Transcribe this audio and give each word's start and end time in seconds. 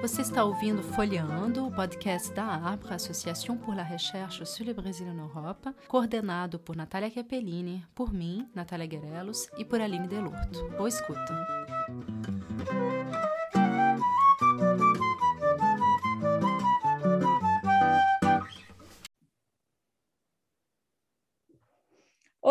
Você 0.00 0.22
está 0.22 0.42
ouvindo 0.42 0.82
Folheando, 0.82 1.66
o 1.66 1.70
podcast 1.70 2.32
da 2.32 2.54
APRA, 2.54 2.94
Associação 2.94 3.58
por 3.58 3.76
la 3.76 3.82
Recherche 3.82 4.46
sur 4.46 4.64
le 4.64 4.72
Brasil 4.72 5.06
en 5.06 5.18
Europa, 5.18 5.74
coordenado 5.86 6.58
por 6.58 6.74
Natália 6.76 7.10
Capellini, 7.10 7.84
por 7.94 8.12
mim, 8.12 8.48
Natália 8.54 8.86
Guerelos, 8.86 9.48
e 9.58 9.64
por 9.64 9.80
Aline 9.80 10.08
Delorto. 10.08 10.68
Boa 10.76 10.88
escuta. 10.88 11.77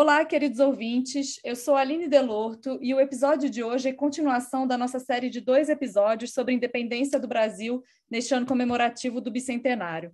Olá, 0.00 0.24
queridos 0.24 0.60
ouvintes. 0.60 1.40
Eu 1.42 1.56
sou 1.56 1.74
Aline 1.74 2.06
Delorto 2.06 2.78
e 2.80 2.94
o 2.94 3.00
episódio 3.00 3.50
de 3.50 3.64
hoje 3.64 3.88
é 3.88 3.92
continuação 3.92 4.64
da 4.64 4.78
nossa 4.78 5.00
série 5.00 5.28
de 5.28 5.40
dois 5.40 5.68
episódios 5.68 6.32
sobre 6.32 6.54
a 6.54 6.56
independência 6.56 7.18
do 7.18 7.26
Brasil 7.26 7.82
neste 8.08 8.32
ano 8.32 8.46
comemorativo 8.46 9.20
do 9.20 9.28
bicentenário. 9.28 10.12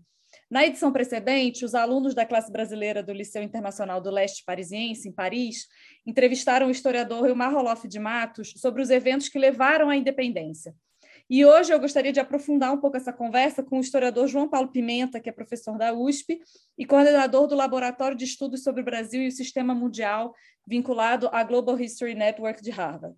Na 0.50 0.64
edição 0.64 0.90
precedente, 0.90 1.66
os 1.66 1.74
alunos 1.74 2.14
da 2.14 2.24
classe 2.24 2.50
brasileira 2.50 3.02
do 3.02 3.12
Liceu 3.12 3.42
Internacional 3.42 4.00
do 4.00 4.10
Leste 4.10 4.42
Parisiense, 4.46 5.06
em 5.06 5.12
Paris, 5.12 5.66
entrevistaram 6.06 6.68
o 6.68 6.70
historiador 6.70 7.28
Ilmar 7.28 7.52
Roloff 7.52 7.86
de 7.86 7.98
Matos 7.98 8.54
sobre 8.56 8.80
os 8.80 8.88
eventos 8.88 9.28
que 9.28 9.38
levaram 9.38 9.90
à 9.90 9.96
independência. 9.96 10.74
E 11.36 11.44
hoje 11.44 11.72
eu 11.72 11.80
gostaria 11.80 12.12
de 12.12 12.20
aprofundar 12.20 12.72
um 12.72 12.76
pouco 12.76 12.96
essa 12.96 13.12
conversa 13.12 13.60
com 13.60 13.78
o 13.78 13.80
historiador 13.80 14.28
João 14.28 14.48
Paulo 14.48 14.68
Pimenta, 14.68 15.18
que 15.18 15.28
é 15.28 15.32
professor 15.32 15.76
da 15.76 15.92
USP 15.92 16.40
e 16.78 16.86
coordenador 16.86 17.48
do 17.48 17.56
Laboratório 17.56 18.16
de 18.16 18.24
Estudos 18.24 18.62
sobre 18.62 18.82
o 18.82 18.84
Brasil 18.84 19.20
e 19.20 19.26
o 19.26 19.32
Sistema 19.32 19.74
Mundial, 19.74 20.32
vinculado 20.64 21.28
à 21.32 21.42
Global 21.42 21.76
History 21.80 22.14
Network 22.14 22.62
de 22.62 22.70
Harvard. 22.70 23.16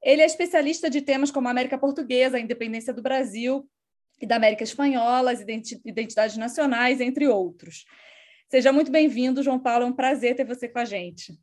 Ele 0.00 0.22
é 0.22 0.26
especialista 0.26 0.88
de 0.88 1.02
temas 1.02 1.32
como 1.32 1.48
a 1.48 1.50
América 1.50 1.76
Portuguesa, 1.76 2.36
a 2.36 2.40
independência 2.40 2.94
do 2.94 3.02
Brasil 3.02 3.68
e 4.22 4.26
da 4.26 4.36
América 4.36 4.62
Espanhola, 4.62 5.32
as 5.32 5.40
identidades 5.40 6.36
nacionais, 6.36 7.00
entre 7.00 7.26
outros. 7.26 7.84
Seja 8.48 8.72
muito 8.72 8.92
bem-vindo, 8.92 9.42
João 9.42 9.58
Paulo. 9.58 9.82
É 9.82 9.88
um 9.88 9.92
prazer 9.92 10.36
ter 10.36 10.44
você 10.44 10.68
com 10.68 10.78
a 10.78 10.84
gente. 10.84 11.36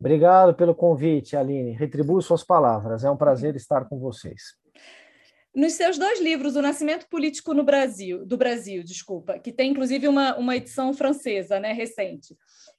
Obrigado 0.00 0.54
pelo 0.54 0.74
convite, 0.74 1.36
Aline. 1.36 1.72
Retribuo 1.72 2.22
suas 2.22 2.42
palavras. 2.42 3.04
É 3.04 3.10
um 3.10 3.16
prazer 3.18 3.54
estar 3.56 3.84
com 3.84 3.98
vocês. 3.98 4.63
Nos 5.54 5.74
seus 5.74 5.96
dois 5.96 6.20
livros, 6.20 6.56
O 6.56 6.62
Nascimento 6.62 7.06
Político 7.08 7.54
no 7.54 7.62
Brasil, 7.62 8.26
do 8.26 8.36
Brasil, 8.36 8.82
desculpa, 8.82 9.38
que 9.38 9.52
tem 9.52 9.70
inclusive 9.70 10.08
uma, 10.08 10.36
uma 10.36 10.56
edição 10.56 10.92
francesa, 10.92 11.60
né, 11.60 11.72
recente, 11.72 12.36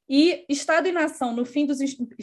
e 0.10 0.46
Estado 0.50 0.88
e 0.90 0.92
Nação 0.92 1.34
no 1.34 1.46
fim 1.46 1.66
dos 1.66 1.80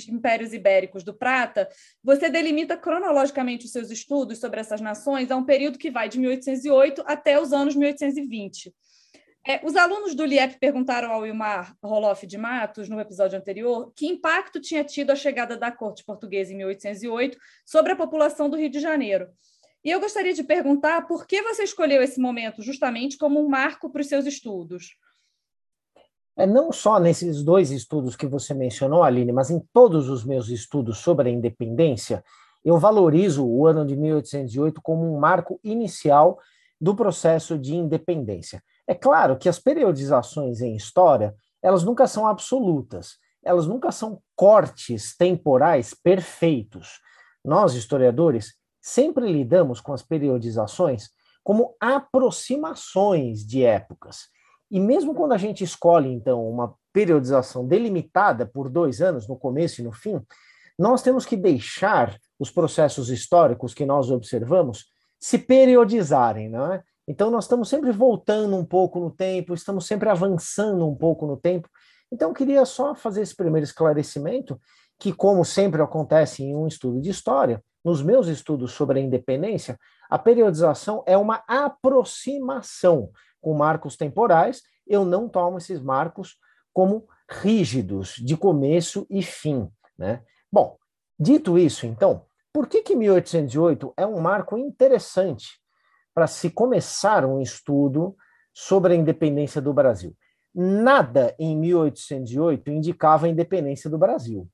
Impérios 0.09 0.53
Ibéricos 0.53 1.03
do 1.03 1.15
Prata, 1.15 1.69
você 2.05 2.29
delimita 2.29 2.77
cronologicamente 2.77 3.65
os 3.65 3.73
seus 3.73 3.91
estudos 3.91 4.39
sobre 4.39 4.61
essas 4.61 4.81
nações 4.81 5.31
a 5.31 5.37
um 5.37 5.45
período 5.45 5.79
que 5.79 5.91
vai 5.91 6.09
de 6.09 6.19
1808 6.19 7.03
até 7.07 7.41
os 7.41 7.53
anos 7.53 7.75
1820. 7.75 8.75
É, 9.45 9.61
os 9.65 9.75
alunos 9.75 10.15
do 10.15 10.25
LIEP 10.25 10.61
perguntaram 10.61 11.11
ao 11.11 11.23
Wilmar 11.23 11.75
Roloff 11.83 12.25
de 12.27 12.39
Matos, 12.39 12.89
no 12.89 13.01
episódio 13.01 13.37
anterior, 13.37 13.91
que 13.97 14.07
impacto 14.07 14.61
tinha 14.61 14.85
tido 14.85 15.11
a 15.11 15.17
chegada 15.17 15.57
da 15.57 15.73
corte 15.73 16.05
portuguesa 16.05 16.53
em 16.53 16.59
1808 16.59 17.37
sobre 17.67 17.93
a 17.93 17.97
população 17.97 18.49
do 18.49 18.57
Rio 18.57 18.71
de 18.71 18.79
Janeiro. 18.79 19.29
E 19.85 19.91
eu 19.91 20.01
gostaria 20.01 20.33
de 20.33 20.45
perguntar 20.45 21.07
por 21.07 21.27
que 21.27 21.43
você 21.43 21.65
escolheu 21.65 22.03
esse 22.03 22.21
momento 22.21 22.63
justamente 22.63 23.19
como 23.19 23.41
um 23.41 23.49
marco 23.49 23.91
para 23.91 24.01
os 24.01 24.07
seus 24.07 24.27
estudos? 24.27 24.97
É 26.37 26.47
não 26.47 26.73
só 26.73 26.99
nesses 26.99 27.43
dois 27.43 27.71
estudos 27.71 28.17
que 28.17 28.27
você 28.27 28.55
mencionou, 28.55 29.03
Aline, 29.03 29.33
mas 29.33 29.51
em 29.51 29.61
todos 29.73 30.09
os 30.09 30.25
meus 30.25 30.49
estudos 30.49 30.99
sobre 30.99 31.29
a 31.29 31.33
independência, 31.33 32.25
eu 32.65 32.79
valorizo 32.79 33.45
o 33.45 33.67
ano 33.67 33.85
de 33.85 33.97
1808 33.97 34.81
como 34.81 35.05
um 35.05 35.19
marco 35.19 35.59
inicial 35.65 36.39
do 36.81 36.95
processo 36.95 37.59
de 37.59 37.75
independência. 37.75 38.63
É 38.87 38.95
claro 38.95 39.37
que 39.37 39.49
as 39.49 39.59
periodizações 39.59 40.61
em 40.61 40.75
história, 40.75 41.35
elas 41.61 41.83
nunca 41.85 42.07
são 42.07 42.27
absolutas, 42.27 43.19
elas 43.45 43.67
nunca 43.67 43.91
são 43.93 44.21
cortes 44.35 45.17
temporais 45.17 45.93
perfeitos. 45.93 47.01
Nós, 47.45 47.75
historiadores, 47.75 48.55
sempre 48.83 49.33
lidamos 49.33 49.81
com 49.81 49.93
as 49.93 50.03
periodizações 50.03 51.11
como 51.45 51.75
aproximações 51.81 53.47
de 53.47 53.65
épocas. 53.65 54.29
E 54.71 54.81
mesmo 54.81 55.15
quando 55.15 55.33
a 55.33 55.39
gente 55.39 55.63
escolhe, 55.63 56.09
então, 56.09 56.49
uma 56.49 56.75
periodização 56.93 57.67
delimitada 57.67 58.47
por 58.47 58.69
dois 58.69 59.01
anos, 59.01 59.29
no 59.29 59.37
começo 59.37 59.81
e 59.81 59.85
no 59.85 59.93
fim, 59.93 60.21
nós 60.79 61.03
temos 61.03 61.27
que 61.27 61.37
deixar 61.37 62.19
os 62.39 62.51
processos 62.51 63.11
históricos 63.11 63.75
que 63.75 63.85
nós 63.85 64.11
observamos 64.11 64.87
se 65.21 65.39
periodizarem, 65.39 66.49
não 66.49 66.73
é? 66.73 66.83
Então, 67.07 67.31
nós 67.31 67.45
estamos 67.45 67.69
sempre 67.69 67.91
voltando 67.91 68.57
um 68.57 68.65
pouco 68.65 68.99
no 68.99 69.11
tempo, 69.11 69.55
estamos 69.55 69.87
sempre 69.87 70.09
avançando 70.09 70.89
um 70.89 70.95
pouco 70.95 71.27
no 71.27 71.37
tempo. 71.37 71.69
Então, 72.11 72.31
eu 72.31 72.35
queria 72.35 72.65
só 72.65 72.95
fazer 72.95 73.23
esse 73.23 73.35
primeiro 73.35 73.65
esclarecimento, 73.65 74.61
que, 74.99 75.13
como 75.13 75.45
sempre 75.45 75.83
acontece 75.83 76.45
em 76.45 76.55
um 76.55 76.67
estudo 76.67 77.01
de 77.01 77.11
história, 77.11 77.63
nos 77.85 78.03
meus 78.03 78.29
estudos 78.29 78.73
sobre 78.73 79.01
a 79.01 79.03
independência, 79.03 79.79
a 80.09 80.19
periodização 80.19 81.03
é 81.07 81.17
uma 81.17 81.43
aproximação 81.49 83.11
com 83.41 83.55
marcos 83.55 83.97
temporais. 83.97 84.63
Eu 84.87 85.05
não 85.05 85.29
tomo 85.29 85.59
esses 85.59 85.81
marcos 85.81 86.37
como 86.73 87.07
rígidos, 87.29 88.15
de 88.17 88.37
começo 88.37 89.07
e 89.11 89.23
fim. 89.23 89.69
Né? 89.99 90.23
Bom, 90.51 90.77
dito 91.19 91.59
isso, 91.59 91.87
então, 91.87 92.27
por 92.53 92.67
que, 92.67 92.83
que 92.83 92.95
1808 92.95 93.95
é 93.97 94.07
um 94.07 94.21
marco 94.21 94.57
interessante 94.59 95.61
para 96.15 96.27
se 96.27 96.51
começar 96.51 97.25
um 97.25 97.41
estudo 97.41 98.15
sobre 98.53 98.93
a 98.93 98.97
independência 98.97 99.61
do 99.61 99.73
Brasil? 99.73 100.15
Nada 100.55 101.35
em 101.39 101.57
1808 101.57 102.71
indicava 102.71 103.27
a 103.27 103.29
independência 103.29 103.89
do 103.89 103.97
Brasil 103.97 104.47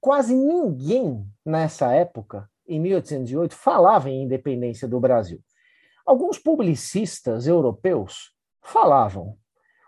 quase 0.00 0.34
ninguém 0.34 1.26
nessa 1.44 1.92
época, 1.92 2.48
em 2.66 2.80
1808, 2.80 3.54
falava 3.54 4.08
em 4.08 4.22
independência 4.22 4.88
do 4.88 4.98
Brasil. 4.98 5.40
Alguns 6.06 6.38
publicistas 6.38 7.46
europeus 7.46 8.32
falavam. 8.62 9.36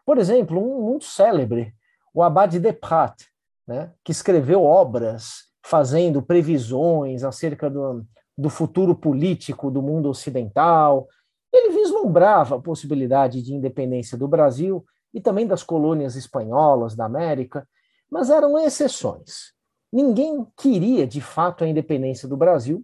Por 0.05 0.19
exemplo, 0.19 0.61
um 0.61 0.83
muito 0.83 1.05
célebre, 1.05 1.75
o 2.13 2.23
Abade 2.23 2.59
de 2.59 2.73
Prat, 2.73 3.25
né, 3.67 3.93
que 4.05 4.13
escreveu 4.13 4.63
obras 4.63 5.51
fazendo 5.65 6.21
previsões 6.21 7.23
acerca 7.23 7.71
do, 7.71 8.05
do 8.37 8.51
futuro 8.51 8.95
político 8.95 9.71
do 9.71 9.81
mundo 9.81 10.09
ocidental. 10.09 11.09
Ele 11.53 11.71
vislumbrava 11.71 12.57
a 12.57 12.61
possibilidade 12.61 13.43
de 13.43 13.55
independência 13.55 14.19
do 14.19 14.27
Brasil 14.27 14.85
e 15.15 15.21
também 15.21 15.47
das 15.47 15.63
colônias 15.63 16.17
espanholas 16.17 16.97
da 16.97 17.05
América, 17.05 17.67
mas 18.11 18.31
eram 18.31 18.59
exceções. 18.59 19.53
Ninguém 19.93 20.47
queria, 20.57 21.07
de 21.07 21.21
fato, 21.21 21.65
a 21.65 21.69
independência 21.69 22.27
do 22.27 22.37
Brasil 22.37 22.83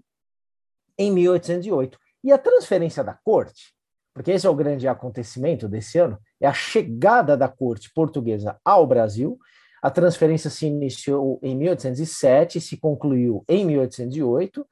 em 0.98 1.10
1808. 1.10 1.98
E 2.22 2.32
a 2.32 2.36
transferência 2.36 3.02
da 3.02 3.14
corte, 3.14 3.72
porque 4.12 4.32
esse 4.32 4.46
é 4.46 4.50
o 4.50 4.54
grande 4.54 4.86
acontecimento 4.86 5.68
desse 5.68 5.98
ano, 5.98 6.18
é 6.40 6.46
a 6.46 6.52
chegada 6.52 7.36
da 7.36 7.48
corte 7.48 7.90
portuguesa 7.94 8.60
ao 8.64 8.86
Brasil. 8.86 9.38
A 9.80 9.90
transferência 9.90 10.50
se 10.50 10.66
iniciou 10.66 11.38
em 11.42 11.56
1807 11.56 12.58
e 12.58 12.60
se 12.60 12.76
concluiu 12.76 13.44
em 13.48 13.64
1808. 13.64 14.66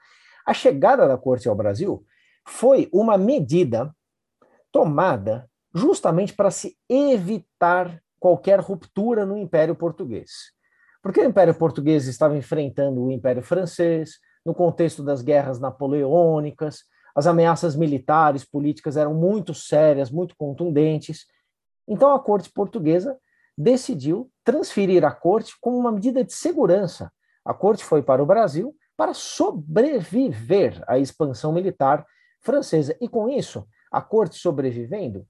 A 0.44 0.52
chegada 0.52 1.06
da 1.08 1.16
corte 1.16 1.48
ao 1.48 1.54
Brasil 1.54 2.04
foi 2.44 2.88
uma 2.92 3.16
medida 3.16 3.94
tomada 4.70 5.48
justamente 5.72 6.34
para 6.34 6.50
se 6.50 6.76
evitar 6.88 8.02
qualquer 8.18 8.60
ruptura 8.60 9.24
no 9.24 9.36
Império 9.36 9.74
Português. 9.74 10.55
Porque 11.06 11.20
o 11.20 11.24
Império 11.24 11.54
Português 11.54 12.08
estava 12.08 12.36
enfrentando 12.36 13.00
o 13.00 13.12
Império 13.12 13.40
Francês, 13.40 14.18
no 14.44 14.52
contexto 14.52 15.04
das 15.04 15.22
guerras 15.22 15.60
napoleônicas, 15.60 16.80
as 17.14 17.28
ameaças 17.28 17.76
militares, 17.76 18.44
políticas 18.44 18.96
eram 18.96 19.14
muito 19.14 19.54
sérias, 19.54 20.10
muito 20.10 20.34
contundentes. 20.36 21.24
Então 21.86 22.12
a 22.12 22.18
corte 22.18 22.50
portuguesa 22.50 23.16
decidiu 23.56 24.28
transferir 24.42 25.04
a 25.04 25.12
corte 25.12 25.54
como 25.60 25.78
uma 25.78 25.92
medida 25.92 26.24
de 26.24 26.32
segurança. 26.32 27.12
A 27.44 27.54
corte 27.54 27.84
foi 27.84 28.02
para 28.02 28.20
o 28.20 28.26
Brasil 28.26 28.74
para 28.96 29.14
sobreviver 29.14 30.82
à 30.88 30.98
expansão 30.98 31.52
militar 31.52 32.04
francesa. 32.40 32.96
E 33.00 33.08
com 33.08 33.28
isso, 33.28 33.64
a 33.92 34.00
corte 34.00 34.40
sobrevivendo, 34.40 35.24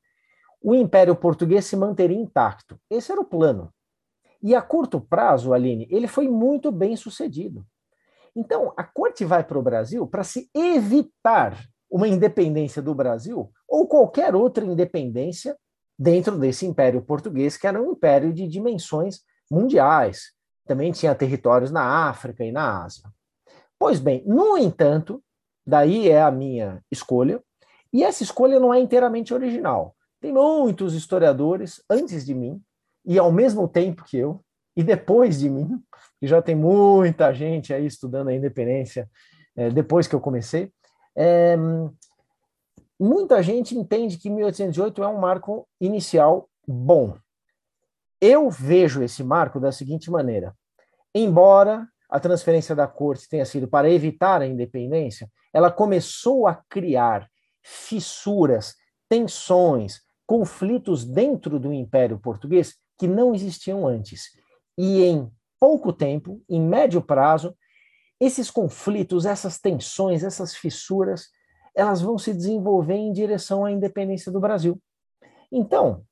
o 0.62 0.74
Império 0.74 1.14
Português 1.14 1.66
se 1.66 1.76
manteria 1.76 2.16
intacto. 2.16 2.80
Esse 2.88 3.12
era 3.12 3.20
o 3.20 3.26
plano. 3.26 3.70
E 4.42 4.54
a 4.54 4.62
curto 4.62 5.00
prazo, 5.00 5.52
Aline, 5.52 5.88
ele 5.90 6.06
foi 6.06 6.28
muito 6.28 6.70
bem 6.70 6.96
sucedido. 6.96 7.66
Então, 8.34 8.72
a 8.76 8.84
corte 8.84 9.24
vai 9.24 9.42
para 9.42 9.58
o 9.58 9.62
Brasil 9.62 10.06
para 10.06 10.22
se 10.22 10.50
evitar 10.54 11.58
uma 11.90 12.06
independência 12.06 12.82
do 12.82 12.94
Brasil 12.94 13.50
ou 13.66 13.86
qualquer 13.88 14.34
outra 14.34 14.64
independência 14.64 15.56
dentro 15.98 16.38
desse 16.38 16.66
império 16.66 17.00
português, 17.00 17.56
que 17.56 17.66
era 17.66 17.80
um 17.80 17.92
império 17.92 18.32
de 18.32 18.46
dimensões 18.46 19.20
mundiais. 19.50 20.34
também 20.66 20.90
tinha 20.90 21.14
territórios 21.14 21.70
na 21.70 22.08
África 22.08 22.44
e 22.44 22.50
na 22.50 22.82
Ásia. 22.82 23.04
Pois 23.78 24.00
bem, 24.00 24.24
no 24.26 24.58
entanto, 24.58 25.22
daí 25.64 26.08
é 26.08 26.20
a 26.20 26.30
minha 26.30 26.82
escolha, 26.90 27.40
e 27.92 28.02
essa 28.02 28.24
escolha 28.24 28.58
não 28.58 28.74
é 28.74 28.80
inteiramente 28.80 29.32
original. 29.32 29.94
Tem 30.20 30.32
muitos 30.32 30.92
historiadores 30.92 31.80
antes 31.88 32.26
de 32.26 32.34
mim, 32.34 32.60
e 33.06 33.18
ao 33.18 33.30
mesmo 33.30 33.68
tempo 33.68 34.04
que 34.04 34.16
eu, 34.16 34.44
e 34.76 34.82
depois 34.82 35.38
de 35.38 35.48
mim, 35.48 35.80
que 36.20 36.26
já 36.26 36.42
tem 36.42 36.54
muita 36.54 37.32
gente 37.32 37.72
aí 37.72 37.86
estudando 37.86 38.28
a 38.28 38.34
independência 38.34 39.08
é, 39.56 39.70
depois 39.70 40.06
que 40.06 40.14
eu 40.14 40.20
comecei, 40.20 40.70
é, 41.16 41.56
muita 42.98 43.42
gente 43.42 43.76
entende 43.76 44.18
que 44.18 44.28
1808 44.28 45.02
é 45.02 45.08
um 45.08 45.18
marco 45.18 45.66
inicial 45.80 46.48
bom. 46.66 47.16
Eu 48.20 48.50
vejo 48.50 49.02
esse 49.02 49.22
marco 49.22 49.60
da 49.60 49.70
seguinte 49.70 50.10
maneira: 50.10 50.54
embora 51.14 51.86
a 52.08 52.20
transferência 52.20 52.74
da 52.74 52.86
corte 52.86 53.28
tenha 53.28 53.44
sido 53.44 53.68
para 53.68 53.90
evitar 53.90 54.42
a 54.42 54.46
independência, 54.46 55.30
ela 55.52 55.70
começou 55.70 56.46
a 56.46 56.62
criar 56.68 57.28
fissuras, 57.62 58.74
tensões, 59.08 60.00
conflitos 60.26 61.04
dentro 61.04 61.58
do 61.58 61.72
Império 61.72 62.18
Português 62.18 62.74
que 62.98 63.06
não 63.06 63.34
existiam 63.34 63.86
antes. 63.86 64.30
E 64.76 65.02
em 65.02 65.30
pouco 65.58 65.92
tempo, 65.92 66.42
em 66.48 66.60
médio 66.60 67.00
prazo, 67.02 67.56
esses 68.20 68.50
conflitos, 68.50 69.26
essas 69.26 69.58
tensões, 69.58 70.24
essas 70.24 70.54
fissuras, 70.54 71.28
elas 71.74 72.00
vão 72.00 72.16
se 72.18 72.32
desenvolver 72.32 72.94
em 72.94 73.12
direção 73.12 73.64
à 73.64 73.70
independência 73.70 74.32
do 74.32 74.40
Brasil. 74.40 74.80
Então, 75.52 76.04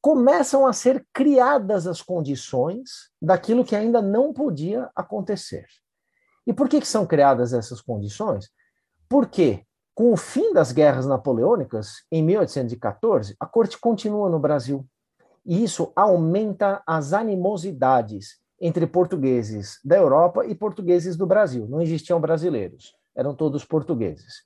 começam 0.00 0.66
a 0.66 0.72
ser 0.72 1.06
criadas 1.12 1.86
as 1.86 2.02
condições 2.02 3.10
daquilo 3.20 3.64
que 3.64 3.76
ainda 3.76 4.02
não 4.02 4.32
podia 4.32 4.90
acontecer. 4.94 5.66
E 6.46 6.52
por 6.52 6.68
que, 6.68 6.80
que 6.80 6.88
são 6.88 7.06
criadas 7.06 7.52
essas 7.52 7.80
condições? 7.80 8.50
Porque, 9.08 9.64
com 9.94 10.12
o 10.12 10.16
fim 10.16 10.52
das 10.52 10.72
guerras 10.72 11.06
napoleônicas, 11.06 12.04
em 12.10 12.22
1814, 12.22 13.36
a 13.38 13.46
corte 13.46 13.78
continua 13.78 14.28
no 14.28 14.38
Brasil. 14.38 14.86
E 15.48 15.64
isso 15.64 15.92
aumenta 15.96 16.80
as 16.86 17.12
animosidades 17.12 18.36
entre 18.60 18.86
portugueses 18.86 19.80
da 19.84 19.96
Europa 19.96 20.46
e 20.46 20.54
portugueses 20.54 21.16
do 21.16 21.26
Brasil. 21.26 21.66
Não 21.66 21.80
existiam 21.80 22.20
brasileiros, 22.20 22.94
eram 23.16 23.34
todos 23.34 23.64
portugueses. 23.64 24.44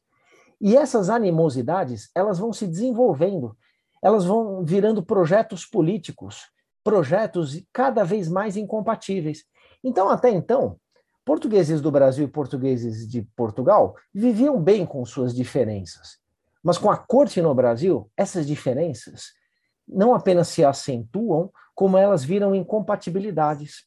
E 0.61 0.77
essas 0.77 1.11
animosidades, 1.11 2.09
elas 2.15 2.39
vão 2.39 2.53
se 2.53 2.67
desenvolvendo 2.67 3.55
elas 4.03 4.25
vão 4.25 4.65
virando 4.65 5.03
projetos 5.03 5.65
políticos, 5.65 6.51
projetos 6.83 7.63
cada 7.73 8.03
vez 8.03 8.29
mais 8.29 8.57
incompatíveis. 8.57 9.45
Então, 9.83 10.11
até 10.11 10.29
então, 10.29 10.77
portugueses 11.25 11.81
do 11.81 11.91
Brasil 11.91 12.25
e 12.25 12.31
portugueses 12.31 13.09
de 13.09 13.23
Portugal 13.37 13.95
viviam 14.13 14.61
bem 14.61 14.85
com 14.85 15.07
suas 15.07 15.33
diferenças. 15.33 16.19
Mas 16.63 16.79
com 16.79 16.91
a 16.91 16.97
corte 16.97 17.41
no 17.41 17.55
Brasil, 17.55 18.11
essas 18.17 18.47
diferenças 18.47 19.33
não 19.87 20.15
apenas 20.15 20.49
se 20.49 20.65
acentuam, 20.65 21.51
como 21.75 21.97
elas 21.97 22.25
viram 22.25 22.55
incompatibilidades. 22.55 23.87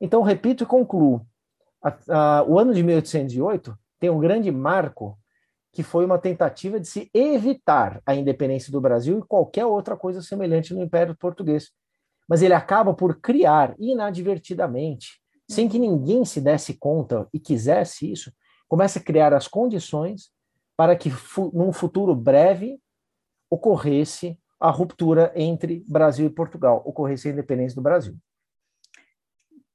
Então, 0.00 0.22
repito 0.22 0.64
e 0.64 0.66
concluo. 0.66 1.26
A, 1.82 2.38
a, 2.38 2.44
o 2.44 2.58
ano 2.58 2.74
de 2.74 2.82
1808 2.82 3.76
tem 3.98 4.10
um 4.10 4.18
grande 4.18 4.50
marco 4.50 5.18
que 5.72 5.82
foi 5.82 6.04
uma 6.04 6.18
tentativa 6.18 6.80
de 6.80 6.88
se 6.88 7.10
evitar 7.12 8.00
a 8.04 8.14
independência 8.14 8.72
do 8.72 8.80
Brasil 8.80 9.18
e 9.18 9.26
qualquer 9.26 9.66
outra 9.66 9.96
coisa 9.96 10.22
semelhante 10.22 10.74
no 10.74 10.82
Império 10.82 11.16
Português. 11.16 11.70
Mas 12.28 12.42
ele 12.42 12.54
acaba 12.54 12.92
por 12.92 13.20
criar 13.20 13.74
inadvertidamente, 13.78 15.20
sem 15.48 15.68
que 15.68 15.78
ninguém 15.78 16.24
se 16.24 16.40
desse 16.40 16.74
conta 16.74 17.28
e 17.32 17.38
quisesse 17.38 18.10
isso, 18.10 18.32
começa 18.66 18.98
a 18.98 19.02
criar 19.02 19.32
as 19.32 19.48
condições 19.48 20.30
para 20.76 20.94
que 20.94 21.10
num 21.52 21.72
futuro 21.72 22.14
breve 22.14 22.78
ocorresse 23.50 24.38
a 24.60 24.70
ruptura 24.70 25.32
entre 25.36 25.84
Brasil 25.86 26.26
e 26.26 26.30
Portugal, 26.30 26.82
ocorresse 26.84 27.28
a 27.28 27.32
independência 27.32 27.76
do 27.76 27.82
Brasil. 27.82 28.16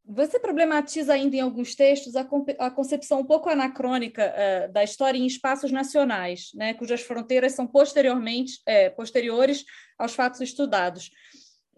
Você 0.06 0.38
problematiza 0.38 1.14
ainda 1.14 1.38
em 1.38 1.40
alguns 1.40 1.76
textos 1.76 2.16
a, 2.16 2.28
a 2.60 2.70
concepção 2.70 3.22
um 3.22 3.26
pouco 3.26 3.50
anacrônica 3.50 4.34
uh, 4.34 4.72
da 4.72 4.84
história 4.84 5.18
em 5.18 5.26
espaços 5.26 5.72
nacionais, 5.72 6.52
né, 6.54 6.74
cujas 6.74 7.02
fronteiras 7.02 7.54
são 7.54 7.66
posteriormente 7.66 8.62
é, 8.66 8.90
posteriores 8.90 9.64
aos 9.98 10.14
fatos 10.14 10.42
estudados. 10.42 11.10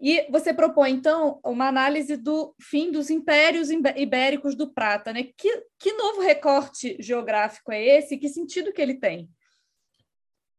E 0.00 0.26
você 0.30 0.52
propõe, 0.52 0.90
então, 0.90 1.40
uma 1.44 1.68
análise 1.68 2.16
do 2.16 2.54
fim 2.60 2.90
dos 2.90 3.08
impérios 3.08 3.70
ibéricos 3.70 4.54
do 4.54 4.70
Prata. 4.70 5.12
Né? 5.12 5.30
Que, 5.36 5.62
que 5.78 5.92
novo 5.92 6.20
recorte 6.20 6.96
geográfico 7.00 7.72
é 7.72 7.82
esse? 7.82 8.18
Que 8.18 8.28
sentido 8.28 8.72
que 8.72 8.82
ele 8.82 8.94
tem? 8.94 9.30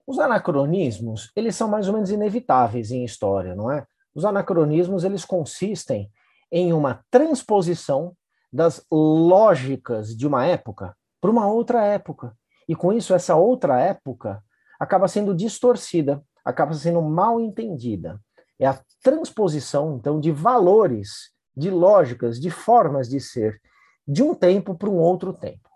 Os 0.07 0.19
anacronismos, 0.19 1.29
eles 1.35 1.53
são 1.53 1.67
mais 1.67 1.89
ou 1.89 1.93
menos 1.93 2.09
inevitáveis 2.09 2.91
em 2.91 3.03
história, 3.03 3.53
não 3.53 3.69
é? 3.69 3.85
Os 4.15 4.23
anacronismos, 4.23 5.03
eles 5.03 5.25
consistem 5.25 6.09
em 6.49 6.71
uma 6.71 7.03
transposição 7.11 8.15
das 8.51 8.85
lógicas 8.89 10.15
de 10.15 10.25
uma 10.25 10.45
época 10.45 10.95
para 11.19 11.29
uma 11.29 11.45
outra 11.45 11.83
época. 11.83 12.33
E 12.69 12.73
com 12.73 12.93
isso, 12.93 13.13
essa 13.13 13.35
outra 13.35 13.81
época 13.81 14.41
acaba 14.79 15.09
sendo 15.09 15.35
distorcida, 15.35 16.23
acaba 16.43 16.73
sendo 16.73 17.01
mal 17.01 17.39
entendida. 17.39 18.17
É 18.57 18.65
a 18.65 18.79
transposição, 19.03 19.97
então, 19.97 20.21
de 20.21 20.31
valores, 20.31 21.31
de 21.55 21.69
lógicas, 21.69 22.39
de 22.39 22.49
formas 22.49 23.09
de 23.09 23.19
ser, 23.19 23.61
de 24.07 24.23
um 24.23 24.33
tempo 24.33 24.73
para 24.73 24.89
um 24.89 24.97
outro 24.97 25.33
tempo. 25.33 25.69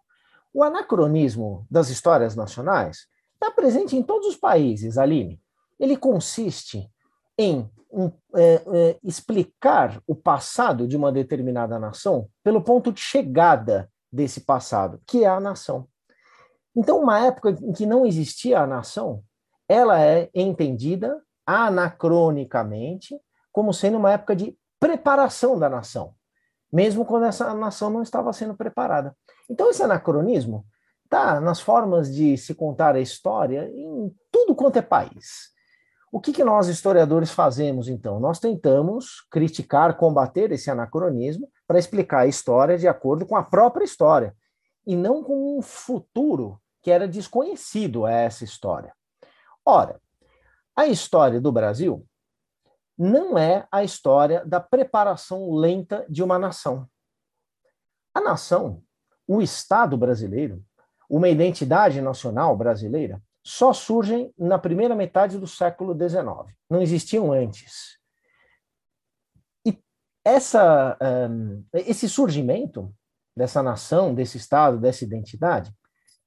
O 0.53 0.63
anacronismo 0.63 1.67
das 1.69 1.89
histórias 1.89 2.35
nacionais 2.35 3.10
está 3.41 3.49
presente 3.49 3.97
em 3.97 4.03
todos 4.03 4.27
os 4.27 4.35
países, 4.35 4.99
Aline. 4.99 5.41
Ele 5.79 5.97
consiste 5.97 6.87
em 7.35 7.67
um, 7.91 8.11
é, 8.35 8.61
é, 8.73 8.99
explicar 9.03 9.99
o 10.05 10.15
passado 10.15 10.87
de 10.87 10.95
uma 10.95 11.11
determinada 11.11 11.79
nação 11.79 12.29
pelo 12.43 12.61
ponto 12.61 12.91
de 12.91 13.01
chegada 13.01 13.89
desse 14.11 14.41
passado, 14.41 15.01
que 15.07 15.23
é 15.23 15.27
a 15.27 15.39
nação. 15.39 15.87
Então, 16.75 17.01
uma 17.01 17.19
época 17.19 17.49
em 17.49 17.73
que 17.73 17.85
não 17.85 18.05
existia 18.05 18.59
a 18.59 18.67
nação, 18.67 19.23
ela 19.67 19.99
é 19.99 20.29
entendida 20.35 21.19
anacronicamente 21.45 23.19
como 23.51 23.73
sendo 23.73 23.97
uma 23.97 24.11
época 24.11 24.35
de 24.35 24.55
preparação 24.79 25.57
da 25.59 25.69
nação, 25.69 26.13
mesmo 26.71 27.05
quando 27.05 27.25
essa 27.25 27.53
nação 27.53 27.89
não 27.89 28.03
estava 28.03 28.31
sendo 28.31 28.55
preparada. 28.55 29.15
Então, 29.49 29.69
esse 29.69 29.83
anacronismo 29.83 30.65
está 31.11 31.41
nas 31.41 31.59
formas 31.59 32.13
de 32.15 32.37
se 32.37 32.55
contar 32.55 32.95
a 32.95 33.01
história 33.01 33.69
em 33.75 34.15
tudo 34.31 34.55
quanto 34.55 34.77
é 34.77 34.81
país. 34.81 35.51
O 36.09 36.21
que, 36.21 36.31
que 36.31 36.43
nós, 36.43 36.69
historiadores, 36.69 37.31
fazemos, 37.31 37.89
então? 37.89 38.17
Nós 38.17 38.39
tentamos 38.39 39.21
criticar, 39.29 39.97
combater 39.97 40.53
esse 40.53 40.71
anacronismo 40.71 41.49
para 41.67 41.77
explicar 41.77 42.21
a 42.21 42.27
história 42.27 42.77
de 42.77 42.87
acordo 42.87 43.25
com 43.25 43.35
a 43.35 43.43
própria 43.43 43.83
história, 43.83 44.33
e 44.87 44.95
não 44.95 45.21
com 45.21 45.57
um 45.57 45.61
futuro 45.61 46.59
que 46.81 46.89
era 46.89 47.07
desconhecido 47.07 48.05
a 48.05 48.11
essa 48.11 48.45
história. 48.45 48.93
Ora, 49.65 50.01
a 50.75 50.87
história 50.87 51.39
do 51.41 51.51
Brasil 51.51 52.05
não 52.97 53.37
é 53.37 53.67
a 53.71 53.83
história 53.83 54.45
da 54.45 54.59
preparação 54.59 55.53
lenta 55.53 56.05
de 56.09 56.23
uma 56.23 56.39
nação. 56.39 56.87
A 58.13 58.21
nação, 58.21 58.81
o 59.27 59.41
Estado 59.41 59.97
brasileiro, 59.97 60.63
uma 61.11 61.27
identidade 61.27 61.99
nacional 61.99 62.55
brasileira, 62.55 63.21
só 63.43 63.73
surgem 63.73 64.33
na 64.37 64.57
primeira 64.57 64.95
metade 64.95 65.37
do 65.37 65.45
século 65.45 65.93
XIX. 65.93 66.55
Não 66.69 66.81
existiam 66.81 67.33
antes. 67.33 67.97
E 69.65 69.77
essa, 70.23 70.97
um, 71.29 71.65
esse 71.73 72.07
surgimento 72.07 72.93
dessa 73.35 73.61
nação, 73.61 74.15
desse 74.15 74.37
Estado, 74.37 74.79
dessa 74.79 75.03
identidade, 75.03 75.73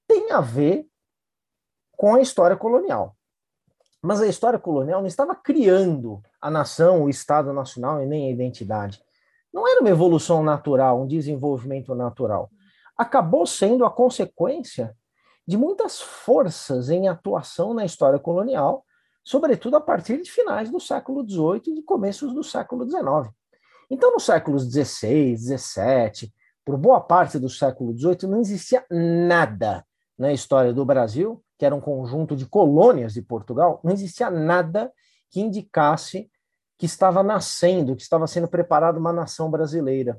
tem 0.06 0.32
a 0.32 0.42
ver 0.42 0.86
com 1.96 2.14
a 2.14 2.20
história 2.20 2.56
colonial. 2.56 3.16
Mas 4.02 4.20
a 4.20 4.26
história 4.26 4.58
colonial 4.58 5.00
não 5.00 5.08
estava 5.08 5.34
criando 5.34 6.20
a 6.38 6.50
nação, 6.50 7.04
o 7.04 7.08
Estado 7.08 7.54
nacional 7.54 8.02
e 8.02 8.06
nem 8.06 8.28
a 8.28 8.32
identidade. 8.32 9.02
Não 9.50 9.66
era 9.66 9.80
uma 9.80 9.88
evolução 9.88 10.42
natural, 10.42 11.00
um 11.00 11.06
desenvolvimento 11.06 11.94
natural. 11.94 12.50
Acabou 12.96 13.46
sendo 13.46 13.84
a 13.84 13.90
consequência 13.90 14.96
de 15.46 15.56
muitas 15.56 16.00
forças 16.00 16.88
em 16.88 17.08
atuação 17.08 17.74
na 17.74 17.84
história 17.84 18.18
colonial, 18.18 18.84
sobretudo 19.22 19.76
a 19.76 19.80
partir 19.80 20.20
de 20.22 20.30
finais 20.30 20.70
do 20.70 20.80
século 20.80 21.28
XVIII 21.28 21.62
e 21.72 21.74
de 21.74 21.82
começos 21.82 22.32
do 22.32 22.42
século 22.42 22.88
XIX. 22.88 23.32
Então, 23.90 24.12
nos 24.12 24.24
séculos 24.24 24.64
XVI, 24.64 25.36
XVII, 25.36 26.32
por 26.64 26.76
boa 26.76 27.00
parte 27.00 27.38
do 27.38 27.48
século 27.48 27.96
XVIII, 27.96 28.30
não 28.30 28.40
existia 28.40 28.84
nada 28.90 29.84
na 30.18 30.32
história 30.32 30.72
do 30.72 30.84
Brasil, 30.84 31.42
que 31.58 31.66
era 31.66 31.74
um 31.74 31.80
conjunto 31.80 32.34
de 32.34 32.46
colônias 32.46 33.12
de 33.12 33.22
Portugal, 33.22 33.80
não 33.84 33.92
existia 33.92 34.30
nada 34.30 34.92
que 35.30 35.40
indicasse 35.40 36.30
que 36.78 36.86
estava 36.86 37.22
nascendo, 37.22 37.94
que 37.94 38.02
estava 38.02 38.26
sendo 38.26 38.48
preparada 38.48 38.98
uma 38.98 39.12
nação 39.12 39.50
brasileira. 39.50 40.18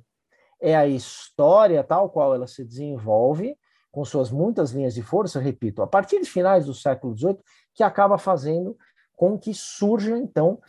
É 0.65 0.75
a 0.75 0.87
história 0.87 1.83
tal 1.83 2.09
qual 2.09 2.33
ela 2.33 2.47
se 2.47 2.65
desenvolve, 2.65 3.55
com 3.91 4.03
suas 4.03 4.31
muitas 4.31 4.71
linhas 4.71 4.95
de 4.95 5.03
força, 5.03 5.39
repito, 5.39 5.83
a 5.83 5.87
partir 5.87 6.19
de 6.19 6.29
finais 6.29 6.65
do 6.65 6.73
século 6.73 7.15
XVIII, 7.15 7.37
que 7.71 7.83
acaba 7.83 8.17
fazendo 8.17 8.75
com 9.15 9.37
que 9.37 9.53
surja, 9.53 10.17
então, 10.17 10.59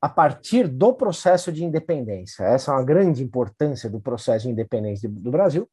a 0.00 0.08
partir 0.08 0.66
do 0.66 0.94
processo 0.94 1.52
de 1.52 1.62
independência. 1.64 2.44
Essa 2.44 2.72
é 2.72 2.74
uma 2.74 2.82
grande 2.82 3.22
importância 3.22 3.90
do 3.90 4.00
processo 4.00 4.46
de 4.46 4.52
independência 4.52 5.06
do 5.06 5.30
Brasil. 5.30 5.68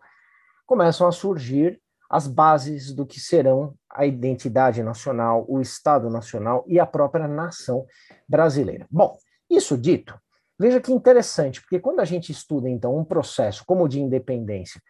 Começam 0.67 1.07
a 1.07 1.11
surgir 1.13 1.81
as 2.09 2.27
bases 2.27 2.93
do 2.93 3.05
que 3.05 3.19
serão 3.19 3.73
a 3.89 4.05
identidade 4.05 4.83
nacional, 4.83 5.45
o 5.47 5.61
Estado 5.61 6.09
nacional 6.09 6.65
e 6.67 6.81
a 6.81 6.85
própria 6.85 7.29
nação 7.29 7.85
brasileira. 8.27 8.85
Bom, 8.91 9.17
isso 9.49 9.77
dito, 9.77 10.19
veja 10.59 10.81
que 10.81 10.91
interessante, 10.91 11.61
porque 11.61 11.79
quando 11.79 12.01
a 12.01 12.05
gente 12.05 12.31
estuda, 12.31 12.69
então, 12.69 12.97
um 12.97 13.05
processo 13.05 13.63
como 13.65 13.85
o 13.85 13.87
de 13.87 14.01
independência, 14.01 14.81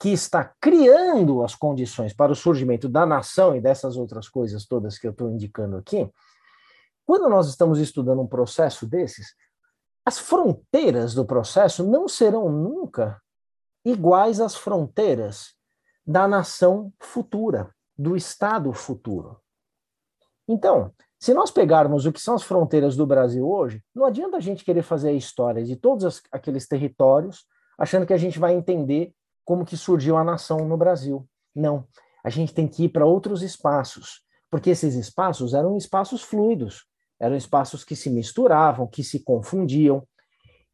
que 0.00 0.10
está 0.10 0.52
criando 0.60 1.42
as 1.42 1.54
condições 1.54 2.12
para 2.12 2.32
o 2.32 2.36
surgimento 2.36 2.88
da 2.88 3.04
nação 3.04 3.54
e 3.54 3.60
dessas 3.60 3.96
outras 3.96 4.28
coisas 4.28 4.64
todas 4.64 4.98
que 4.98 5.06
eu 5.06 5.10
estou 5.10 5.30
indicando 5.30 5.76
aqui, 5.76 6.10
quando 7.04 7.28
nós 7.28 7.48
estamos 7.48 7.78
estudando 7.78 8.22
um 8.22 8.26
processo 8.26 8.86
desses, 8.86 9.34
as 10.04 10.18
fronteiras 10.18 11.14
do 11.14 11.24
processo 11.24 11.86
não 11.86 12.08
serão 12.08 12.48
nunca 12.50 13.20
iguais 13.84 14.40
às 14.40 14.54
fronteiras 14.54 15.54
da 16.06 16.26
nação 16.26 16.92
futura, 17.00 17.74
do 17.96 18.16
Estado 18.16 18.72
futuro. 18.72 19.40
Então, 20.46 20.92
se 21.20 21.34
nós 21.34 21.50
pegarmos 21.50 22.06
o 22.06 22.12
que 22.12 22.20
são 22.20 22.34
as 22.34 22.42
fronteiras 22.42 22.96
do 22.96 23.06
Brasil 23.06 23.48
hoje, 23.48 23.82
não 23.94 24.04
adianta 24.04 24.36
a 24.36 24.40
gente 24.40 24.64
querer 24.64 24.82
fazer 24.82 25.08
a 25.08 25.12
história 25.12 25.64
de 25.64 25.74
todos 25.74 26.22
aqueles 26.30 26.66
territórios 26.66 27.44
achando 27.78 28.06
que 28.06 28.12
a 28.12 28.18
gente 28.18 28.38
vai 28.38 28.54
entender 28.54 29.12
como 29.44 29.64
que 29.64 29.76
surgiu 29.76 30.16
a 30.16 30.24
nação 30.24 30.58
no 30.66 30.76
Brasil. 30.76 31.26
Não, 31.54 31.86
a 32.22 32.30
gente 32.30 32.52
tem 32.52 32.68
que 32.68 32.84
ir 32.84 32.88
para 32.90 33.06
outros 33.06 33.42
espaços, 33.42 34.22
porque 34.50 34.70
esses 34.70 34.94
espaços 34.94 35.54
eram 35.54 35.76
espaços 35.76 36.22
fluidos. 36.22 36.86
Eram 37.20 37.36
espaços 37.36 37.84
que 37.84 37.96
se 37.96 38.10
misturavam, 38.10 38.86
que 38.86 39.02
se 39.02 39.20
confundiam. 39.24 40.06